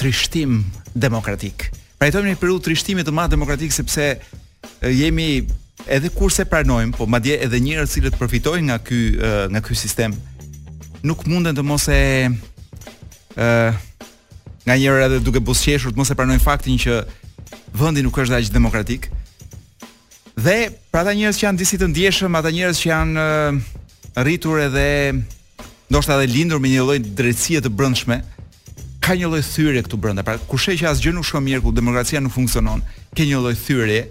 trishtim 0.00 0.60
demokratik. 0.94 1.70
Pra 1.98 2.08
jetojmë 2.10 2.28
në 2.28 2.34
një 2.34 2.40
periudhë 2.42 2.64
trishtimi 2.66 3.04
të 3.06 3.14
madh 3.14 3.32
demokratik 3.36 3.72
sepse 3.74 4.12
jemi 4.84 5.46
edhe 5.88 6.12
kurse 6.14 6.44
pranojmë, 6.46 6.92
po 6.94 7.08
madje 7.10 7.38
edhe 7.42 7.58
njerëz 7.60 7.90
cilët 7.96 8.18
përfitojnë 8.20 8.66
nga 8.68 8.78
ky 8.86 9.00
nga 9.54 9.64
ky 9.66 9.76
sistem 9.78 10.14
nuk 11.02 11.24
munden 11.26 11.56
të 11.56 11.64
mos 11.66 11.88
e 11.90 12.02
nga 14.62 14.76
njërë 14.78 15.06
edhe 15.08 15.22
duke 15.24 15.40
buzëqeshur 15.42 15.94
të 15.94 15.98
mos 15.98 16.12
e 16.12 16.18
pranojnë 16.18 16.44
faktin 16.44 16.78
që 16.78 17.00
vendi 17.76 18.04
nuk 18.04 18.20
është 18.20 18.38
aq 18.38 18.52
demokratik. 18.54 19.08
ë 19.10 19.21
Dhe 20.36 20.70
për 20.92 21.00
ata 21.02 21.12
njerëz 21.12 21.38
që 21.40 21.44
janë 21.44 21.60
disi 21.60 21.78
të 21.80 21.88
ndjeshëm, 21.92 22.36
ata 22.38 22.52
njerëz 22.54 22.78
që 22.80 22.88
janë 22.88 23.26
rritur 24.24 24.60
edhe 24.64 24.86
ndoshta 25.92 26.16
edhe 26.16 26.30
lindur 26.32 26.60
me 26.62 26.70
një 26.72 26.84
lloj 26.86 26.98
drejtësie 27.16 27.60
të 27.64 27.68
brendshme, 27.76 28.20
ka 29.04 29.12
një 29.18 29.28
lloj 29.28 29.42
thyrje 29.44 29.82
këtu 29.84 29.98
brenda. 30.00 30.24
Pra, 30.24 30.38
kush 30.48 30.70
që 30.78 30.88
asgjë 30.94 31.12
nuk 31.18 31.26
shkon 31.28 31.44
mirë 31.44 31.60
ku 31.66 31.72
demokracia 31.76 32.20
nuk 32.24 32.32
funksionon, 32.32 32.80
ke 33.12 33.26
një 33.28 33.42
lloj 33.44 33.56
thyrje. 33.60 34.06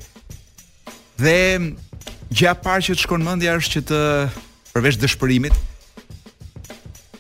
Dhe 1.22 1.36
e 1.58 2.56
parë 2.62 2.92
që 2.92 2.98
të 2.98 3.04
shkon 3.06 3.26
mendja 3.26 3.58
është 3.58 3.80
që 3.80 3.84
të 3.90 4.02
përveç 4.76 5.00
dëshpërimit 5.02 5.58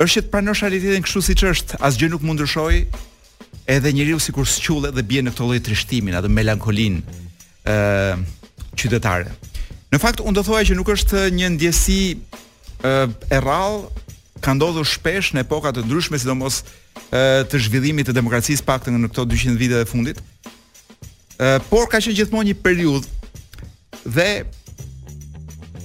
është 0.02 0.16
që 0.16 0.22
të 0.26 0.30
pranosh 0.34 0.62
realitetin 0.64 1.04
kështu 1.06 1.22
siç 1.22 1.42
është, 1.46 1.76
asgjë 1.86 2.08
nuk 2.10 2.24
mund 2.26 2.40
ndryshojë, 2.40 2.80
edhe 3.70 3.92
njeriu 3.94 4.18
sikur 4.24 4.48
squllet 4.50 4.96
dhe 4.98 5.04
bie 5.06 5.22
në 5.22 5.30
këtë 5.30 5.46
lloj 5.46 5.60
trishtimin, 5.62 6.16
atë 6.18 6.32
melankolin. 6.40 7.04
ë 7.62 7.76
uh, 8.18 8.24
qytetare. 8.78 9.32
Në 9.92 10.00
fakt 10.02 10.22
unë 10.24 10.38
do 10.40 10.44
thoja 10.48 10.68
që 10.70 10.78
nuk 10.80 10.92
është 10.94 11.26
një 11.36 11.50
ndjesi 11.58 11.98
e 12.88 13.40
rrallë 13.40 14.42
ka 14.42 14.56
ndodhur 14.58 14.88
shpesh 14.90 15.36
në 15.36 15.44
epoka 15.44 15.70
të 15.76 15.84
ndryshme, 15.86 16.18
sidomos 16.20 16.62
të 17.12 17.60
zhvillimit 17.62 18.08
të 18.10 18.16
demokracisë 18.18 18.66
pak 18.68 18.88
në 18.90 19.12
këto 19.12 19.28
200 19.30 19.60
vite 19.60 19.84
të 19.84 19.90
fundit. 19.92 20.24
Ë 21.38 21.60
por 21.70 21.90
ka 21.92 22.02
qenë 22.02 22.18
gjithmonë 22.22 22.52
një 22.52 22.58
periudhë 22.64 24.10
dhe 24.16 24.30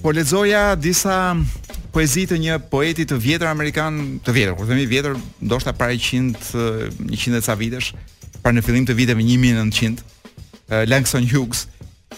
po 0.00 0.12
lexoja 0.14 0.74
disa 0.78 1.34
poezi 1.92 2.26
të 2.28 2.36
një 2.40 2.56
poeti 2.70 3.06
të 3.08 3.16
vjetër 3.20 3.48
amerikan, 3.54 4.18
të 4.24 4.32
vjetër, 4.36 4.56
kur 4.58 4.68
themi 4.68 4.86
vjetër, 4.88 5.16
ndoshta 5.48 5.72
para 5.76 5.96
100 5.96 6.52
100 7.12 7.38
e 7.38 7.42
ca 7.44 7.54
vitesh, 7.56 7.92
para 8.42 8.52
në 8.54 8.62
fillim 8.64 8.84
të 8.88 8.94
viteve 8.96 9.24
1900, 9.24 10.04
Langston 10.90 11.24
Hughes, 11.24 11.66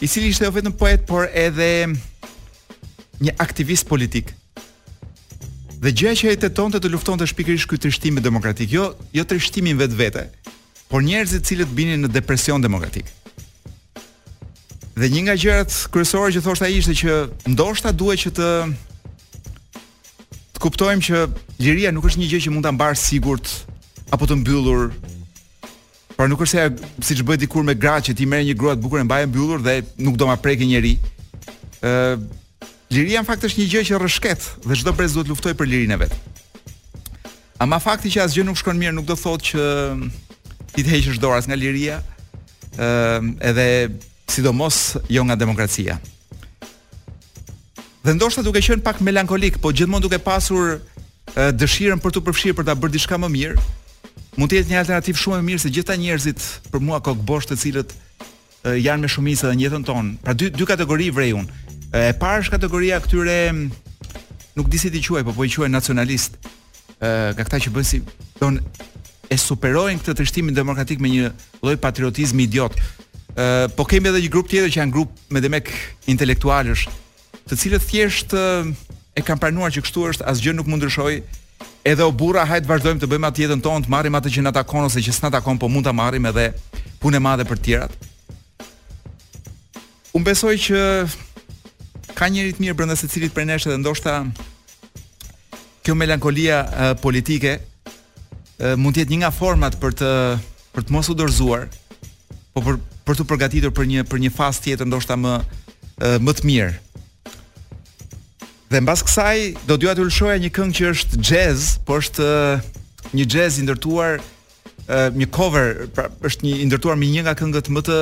i 0.00 0.08
cili 0.08 0.28
ishte 0.30 0.44
jo 0.44 0.52
vetëm 0.54 0.74
poet, 0.78 1.06
por 1.08 1.26
edhe 1.34 1.88
një 3.18 3.32
aktivist 3.42 3.88
politik. 3.90 4.30
Dhe 5.78 5.92
gjëja 5.94 6.18
që 6.22 6.32
e 6.34 6.38
tetonte 6.46 6.78
të, 6.78 6.86
të 6.86 6.92
luftonte 6.92 7.26
pikërisht 7.38 7.68
ky 7.70 7.78
trishtim 7.82 8.18
demokratik, 8.22 8.70
jo 8.70 8.92
jo 9.14 9.24
trishtimin 9.24 9.78
vetvete, 9.78 10.26
por 10.90 11.02
njerëzit 11.06 11.46
cilët 11.50 11.72
binin 11.74 12.02
në 12.04 12.12
depresion 12.14 12.62
demokratik. 12.62 13.10
Dhe 14.98 15.10
një 15.10 15.20
nga 15.26 15.36
gjërat 15.38 15.74
kryesore 15.94 16.32
që 16.34 16.42
thoshte 16.46 16.66
ai 16.66 16.78
ishte 16.80 16.94
që 16.98 17.18
ndoshta 17.54 17.92
duhet 17.94 18.22
që 18.26 18.32
të 18.38 18.50
të 20.58 20.62
kuptojmë 20.64 21.04
që 21.06 21.26
liria 21.62 21.92
nuk 21.94 22.08
është 22.10 22.20
një 22.22 22.30
gjë 22.32 22.40
që 22.46 22.54
mund 22.54 22.66
ta 22.66 22.72
mbarë 22.74 22.98
sigurt 22.98 23.46
apo 24.10 24.26
të 24.26 24.40
mbyllur 24.40 24.88
Pra 26.18 26.26
nuk 26.26 26.40
është 26.42 26.56
se 26.58 27.12
siç 27.12 27.20
bëhet 27.22 27.44
dikur 27.44 27.62
me 27.62 27.76
gra 27.78 28.00
që 28.02 28.10
ti 28.18 28.24
merr 28.26 28.42
një 28.48 28.56
grua 28.58 28.72
të 28.74 28.82
bukur 28.82 28.98
e 28.98 29.04
mbaje 29.06 29.28
mbyllur 29.30 29.60
dhe 29.62 29.74
nuk 30.02 30.16
do 30.18 30.26
ma 30.26 30.34
prekë 30.42 30.66
njerëj. 30.66 30.96
ë 31.78 31.92
uh, 31.94 32.18
Liria 32.90 33.20
në 33.22 33.28
fakt 33.28 33.44
është 33.46 33.60
një 33.60 33.66
gjë 33.72 33.82
që 33.88 34.00
rrëshket 34.00 34.46
dhe 34.66 34.78
çdo 34.80 34.92
brez 34.98 35.14
duhet 35.14 35.30
luftoj 35.30 35.52
për 35.54 35.68
lirinë 35.70 35.94
e 35.94 35.98
vet. 36.00 36.16
Ama 37.62 37.78
fakti 37.78 38.10
që 38.10 38.24
asgjë 38.24 38.42
nuk 38.48 38.58
shkon 38.58 38.80
mirë 38.82 38.96
nuk 38.98 39.06
do 39.06 39.14
thotë 39.14 39.46
që 39.52 39.66
ti 40.74 40.82
të 40.82 40.94
heqësh 40.96 41.22
dorat 41.22 41.46
nga 41.46 41.54
liria, 41.54 42.00
ë 42.74 42.82
uh, 42.82 43.30
edhe 43.52 43.68
sidomos 44.26 44.96
jo 45.06 45.22
nga 45.22 45.38
demokracia. 45.38 46.00
Dhe 48.02 48.18
ndoshta 48.18 48.42
duke 48.42 48.58
qenë 48.66 48.82
pak 48.82 48.98
melankolik, 49.06 49.62
po 49.62 49.70
gjithmonë 49.70 50.08
duke 50.08 50.18
pasur 50.18 50.80
dëshirën 51.38 52.02
për 52.02 52.10
të 52.10 52.26
përfshirë 52.26 52.58
për 52.58 52.66
ta 52.66 52.74
bërë 52.74 52.96
diçka 52.98 53.14
më 53.22 53.28
mirë, 53.38 53.56
mund 54.38 54.52
të 54.52 54.60
jetë 54.60 54.70
një 54.70 54.78
alternativë 54.84 55.18
shumë 55.20 55.38
e 55.40 55.44
mirë 55.48 55.62
se 55.64 55.70
gjithta 55.74 55.96
njerëzit 55.98 56.42
për 56.72 56.82
mua 56.86 57.00
kok 57.02 57.18
bosh 57.26 57.48
të 57.50 57.56
cilët 57.62 57.94
janë 58.78 59.04
me 59.04 59.10
shumicë 59.10 59.48
dhe 59.48 59.56
njëtën 59.58 59.86
tonë. 59.88 60.12
Pra 60.22 60.34
dy 60.38 60.48
dy 60.54 60.66
kategori 60.70 61.08
vrejun. 61.16 61.48
E 61.94 62.12
parë 62.20 62.44
është 62.44 62.54
kategoria 62.54 63.00
këtyre 63.02 63.40
nuk 64.58 64.70
di 64.70 64.78
si 64.78 64.90
ti 64.94 65.02
quaj, 65.04 65.24
po 65.26 65.34
po 65.36 65.46
i 65.46 65.50
quaj 65.50 65.70
nacionalist. 65.74 66.38
ë 66.98 67.08
nga 67.34 67.44
këta 67.46 67.58
që 67.64 67.70
bën 67.74 67.86
si 67.86 68.00
don 68.40 68.56
e 69.30 69.36
superojnë 69.38 70.00
këtë 70.02 70.14
trishtimin 70.18 70.54
demokratik 70.56 70.98
me 71.00 71.08
një 71.12 71.28
lloj 71.62 71.76
patriotizmi 71.78 72.42
idiot. 72.48 72.74
ë 73.38 73.68
po 73.76 73.84
kemi 73.86 74.08
edhe 74.10 74.22
një 74.22 74.30
grup 74.34 74.48
tjetër 74.50 74.70
që 74.72 74.78
janë 74.80 74.92
grup 74.94 75.10
me 75.30 75.40
demek 75.40 75.70
intelektualësh, 76.10 76.86
të 77.50 77.54
cilët 77.60 77.82
thjesht 77.86 78.34
e 79.14 79.20
kanë 79.26 79.40
planuar 79.42 79.70
që 79.70 79.82
kështu 79.82 80.06
është, 80.10 80.26
asgjë 80.26 80.52
nuk 80.58 80.66
mund 80.66 80.82
ndryshojë 80.82 81.18
edhe 81.88 82.04
o 82.04 82.12
burra 82.12 82.44
hajtë 82.48 82.68
vazhdojmë 82.68 83.00
të 83.02 83.08
bëjmë 83.08 83.28
atë 83.30 83.42
jetën 83.46 83.62
tonë, 83.64 83.86
të 83.86 83.92
marrim 83.92 84.18
atë 84.18 84.32
që 84.34 84.42
na 84.44 84.52
takon 84.52 84.84
ose 84.86 85.00
që 85.04 85.14
s'na 85.16 85.30
takon, 85.32 85.58
po 85.60 85.70
mund 85.72 85.86
ta 85.88 85.94
marrim 85.96 86.26
edhe 86.30 86.50
punë 87.00 87.16
e 87.18 87.22
madhe 87.24 87.46
për 87.48 87.62
tjerat. 87.64 88.06
Unë 90.16 90.26
besoj 90.26 90.52
që 90.66 90.82
ka 92.18 92.28
njëri 92.32 92.54
të 92.56 92.64
mirë 92.64 92.76
brenda 92.76 92.96
secilit 92.98 93.32
prej 93.36 93.46
nesh 93.48 93.68
dhe 93.70 93.78
ndoshta 93.80 94.18
kjo 95.86 95.94
melankolia 95.96 96.60
uh, 96.60 96.90
politike 97.00 97.56
uh, 97.56 98.74
mund 98.76 98.96
të 98.98 99.04
jetë 99.06 99.14
një 99.14 99.22
nga 99.22 99.32
format 99.38 99.78
për 99.80 99.96
të 100.02 100.12
për 100.76 100.84
të 100.86 100.94
mos 100.94 101.08
u 101.10 101.16
dorzuar, 101.18 101.64
po 102.54 102.60
për 102.66 102.76
për 103.08 103.16
të 103.16 103.24
përgatitur 103.30 103.72
për 103.76 103.86
një 103.92 104.02
për 104.10 104.20
një 104.24 104.32
fazë 104.36 104.66
tjetër 104.66 104.90
ndoshta 104.92 105.16
më 105.18 105.38
uh, 105.42 106.18
më 106.26 106.36
të 106.38 106.44
mirë. 106.50 106.76
Dhe 108.68 108.80
mbas 108.84 109.00
kësaj 109.00 109.64
do 109.64 109.78
dua 109.80 109.94
të 109.96 110.02
ulshoja 110.04 110.36
një 110.44 110.50
këngë 110.52 110.74
që 110.76 110.88
është 110.92 111.18
jazz, 111.24 111.68
por 111.88 112.02
është 112.02 112.26
një 113.16 113.24
jazz 113.32 113.56
i 113.56 113.64
ndërtuar 113.64 114.18
një 115.16 115.28
cover, 115.32 115.86
pra 115.96 116.10
është 116.28 116.44
një 116.44 116.58
i 116.64 116.66
ndërtuar 116.68 116.98
me 117.00 117.08
një 117.08 117.22
nga 117.26 117.34
këngët 117.38 117.70
më 117.72 117.82
të 117.86 117.98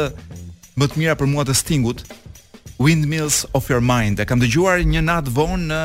më 0.79 0.89
të 0.91 1.01
mira 1.01 1.15
për 1.19 1.31
mua 1.31 1.45
të 1.47 1.55
Stingut, 1.57 2.03
Windmills 2.83 3.45
of 3.55 3.71
Your 3.71 3.81
Mind. 3.81 4.19
E 4.21 4.27
kam 4.27 4.43
dëgjuar 4.43 4.83
një 4.91 5.05
natë 5.07 5.33
vonë 5.39 5.69
në 5.71 5.83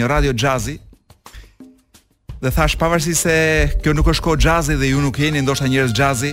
një 0.00 0.08
radio 0.10 0.32
jazzi 0.32 0.78
dhe 2.40 2.50
thash 2.52 2.74
pavarësisht 2.80 3.28
se 3.28 3.36
kjo 3.84 3.92
nuk 3.96 4.08
është 4.12 4.24
kohë 4.28 4.42
jazzi 4.46 4.78
dhe 4.80 4.90
ju 4.94 5.04
nuk 5.04 5.20
jeni 5.20 5.44
ndoshta 5.44 5.68
njerëz 5.68 5.92
jazzi. 5.96 6.32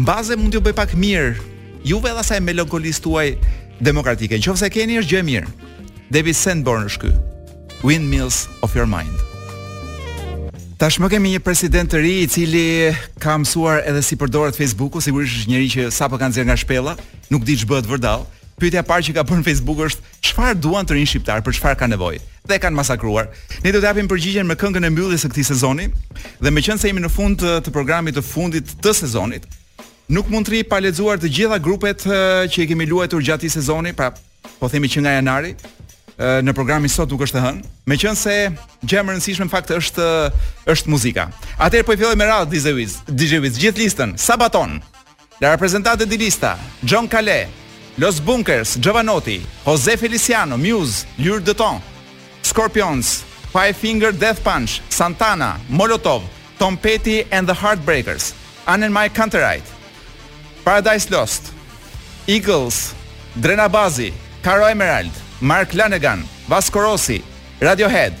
Mbaze 0.00 0.36
mund 0.36 0.52
t'ju 0.52 0.62
bëj 0.68 0.76
pak 0.78 0.92
mirë. 0.96 1.32
Juve 1.84 2.12
edhe 2.12 2.22
sa 2.28 2.36
e 2.36 2.44
melankolistuaj 2.44 3.26
demokratike. 3.80 4.36
Nëse 4.36 4.68
keni 4.72 5.00
është 5.00 5.14
gjë 5.16 5.20
e 5.24 5.28
mirë. 5.32 5.56
David 6.10 6.34
Sandborn 6.34 6.88
është 6.88 7.04
ky. 7.06 7.10
Windmills 7.86 8.48
of 8.66 8.72
your 8.74 8.88
mind. 8.90 9.14
Tash 10.80 10.96
më 10.98 11.10
kemi 11.14 11.30
një 11.36 11.42
president 11.46 11.92
të 11.92 12.00
ri 12.02 12.14
i 12.24 12.28
cili 12.28 12.62
ka 13.22 13.36
mësuar 13.38 13.84
edhe 13.86 14.02
si 14.02 14.18
përdoret 14.18 14.58
Facebooku, 14.58 14.98
sigurisht 14.98 15.38
është 15.44 15.52
njëri 15.52 15.68
që 15.76 15.84
sapo 15.94 16.18
kanë 16.18 16.32
nxjerr 16.34 16.48
nga 16.48 16.56
shpella, 16.58 16.96
nuk 17.30 17.46
di 17.46 17.54
ç'bëhet 17.62 17.86
vërdall. 17.86 18.24
Pyetja 18.58 18.82
e 18.82 18.88
parë 18.90 19.06
që 19.06 19.14
ka 19.20 19.24
bën 19.28 19.38
në 19.38 19.46
Facebook 19.46 19.84
është 19.86 20.18
çfarë 20.32 20.56
duan 20.58 20.88
të 20.90 20.96
rinë 20.98 21.10
shqiptar, 21.12 21.44
për 21.46 21.56
çfarë 21.60 21.78
kanë 21.84 21.94
nevojë 21.94 22.20
dhe 22.50 22.58
kanë 22.58 22.74
masakruar. 22.80 23.28
Ne 23.62 23.70
do 23.70 23.78
të 23.78 23.86
japim 23.86 24.08
përgjigjen 24.10 24.48
me 24.50 24.56
këngën 24.58 24.88
e 24.88 24.90
mbylljes 24.90 25.22
së 25.22 25.30
këtij 25.30 25.46
sezoni 25.52 25.86
dhe 26.42 26.50
meqense 26.50 26.88
jemi 26.90 27.04
në 27.06 27.12
fund 27.14 27.38
të 27.46 27.70
programit 27.70 28.16
të 28.18 28.24
fundit 28.26 28.72
të 28.82 28.96
sezonit, 29.04 29.46
nuk 30.10 30.26
mund 30.32 30.48
të 30.50 30.56
ri 30.58 30.62
pa 30.66 30.80
lexuar 30.82 31.20
të 31.22 31.30
gjitha 31.30 31.60
grupet 31.62 32.02
eh, 32.10 32.48
që 32.50 32.64
i 32.64 32.68
kemi 32.72 32.88
luajtur 32.90 33.22
gjatë 33.22 33.44
këtij 33.46 33.52
sezoni, 33.60 33.92
pra 33.94 34.08
po 34.58 34.68
themi 34.72 34.88
që 34.90 35.02
nga 35.04 35.14
janari, 35.20 35.54
në 36.20 36.52
programin 36.52 36.90
sot 36.92 37.08
nuk 37.12 37.22
është 37.24 37.38
e 37.38 37.42
hënë, 37.44 37.62
meqense 37.88 38.32
gjë 38.84 39.00
më 39.00 39.12
e 39.12 39.14
rëndësishme 39.14 39.44
në 39.46 39.50
fakt 39.52 39.70
është 39.72 40.06
është 40.68 40.90
muzika. 40.92 41.28
Atëherë 41.56 41.86
po 41.88 41.94
i 41.96 41.96
fillojmë 42.00 42.20
me 42.20 42.26
radhë 42.28 42.50
DJ 42.56 42.74
Wiz. 42.76 42.98
DJ 43.08 43.38
Wiz 43.44 43.56
gjithë 43.62 43.80
listën. 43.84 44.12
Sabaton. 44.20 44.80
La 45.40 45.54
reprezentante 45.54 46.04
di 46.06 46.18
lista, 46.20 46.56
John 46.84 47.08
Kale, 47.08 47.46
Los 47.98 48.18
Bunkers, 48.20 48.74
Giovanotti, 48.80 49.38
Jose 49.66 49.96
Feliciano, 49.96 50.56
Muse, 50.58 51.06
Lure 51.16 51.40
de 51.40 51.54
Ton, 51.54 51.80
Scorpions, 52.42 53.22
Five 53.52 53.76
Finger 53.80 54.12
Death 54.12 54.44
Punch, 54.44 54.82
Santana, 54.90 55.56
Molotov, 55.70 56.22
Tom 56.58 56.76
Petty 56.76 57.24
and 57.32 57.48
the 57.48 57.54
Heartbreakers, 57.54 58.34
Anne 58.66 58.82
and 58.82 58.92
My 58.94 59.08
Counterite, 59.08 59.70
Paradise 60.64 61.10
Lost, 61.10 61.50
Eagles, 62.26 62.92
Drena 63.40 63.68
Bazi, 63.72 64.12
Caro 64.42 64.66
Emerald, 64.68 65.10
Mark 65.40 65.70
Lanegan, 65.72 66.22
Vasco 66.48 66.80
Rossi, 66.80 67.24
Radiohead, 67.60 68.12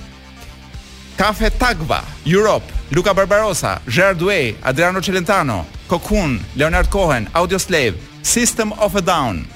Cafe 1.18 1.50
Tagva, 1.50 2.02
Europe, 2.24 2.64
Luca 2.92 3.12
Barbarossa, 3.12 3.80
Gerard 3.86 4.22
Way, 4.22 4.56
Adriano 4.62 5.00
Celentano, 5.00 5.66
Cocoon, 5.86 6.40
Leonard 6.56 6.88
Cohen, 6.88 7.28
Audio 7.34 7.58
Slave, 7.58 7.94
System 8.22 8.72
of 8.74 8.96
a 8.96 9.02
Down, 9.02 9.46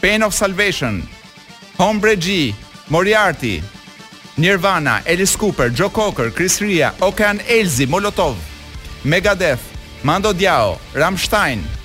Pain 0.00 0.22
of 0.22 0.32
Salvation, 0.32 1.02
Hombre 1.76 2.16
G, 2.16 2.54
Moriarty, 2.88 3.62
Nirvana, 4.38 5.02
Alice 5.06 5.36
Cooper, 5.36 5.68
Joe 5.68 5.90
Cocker, 5.90 6.30
Chris 6.30 6.60
Ria, 6.62 6.94
Okan 7.00 7.40
Elzi, 7.42 7.86
Molotov, 7.86 8.36
Megadeth, 9.04 9.60
Mando 10.02 10.32
Diao, 10.32 10.78
Rammstein, 10.94 11.79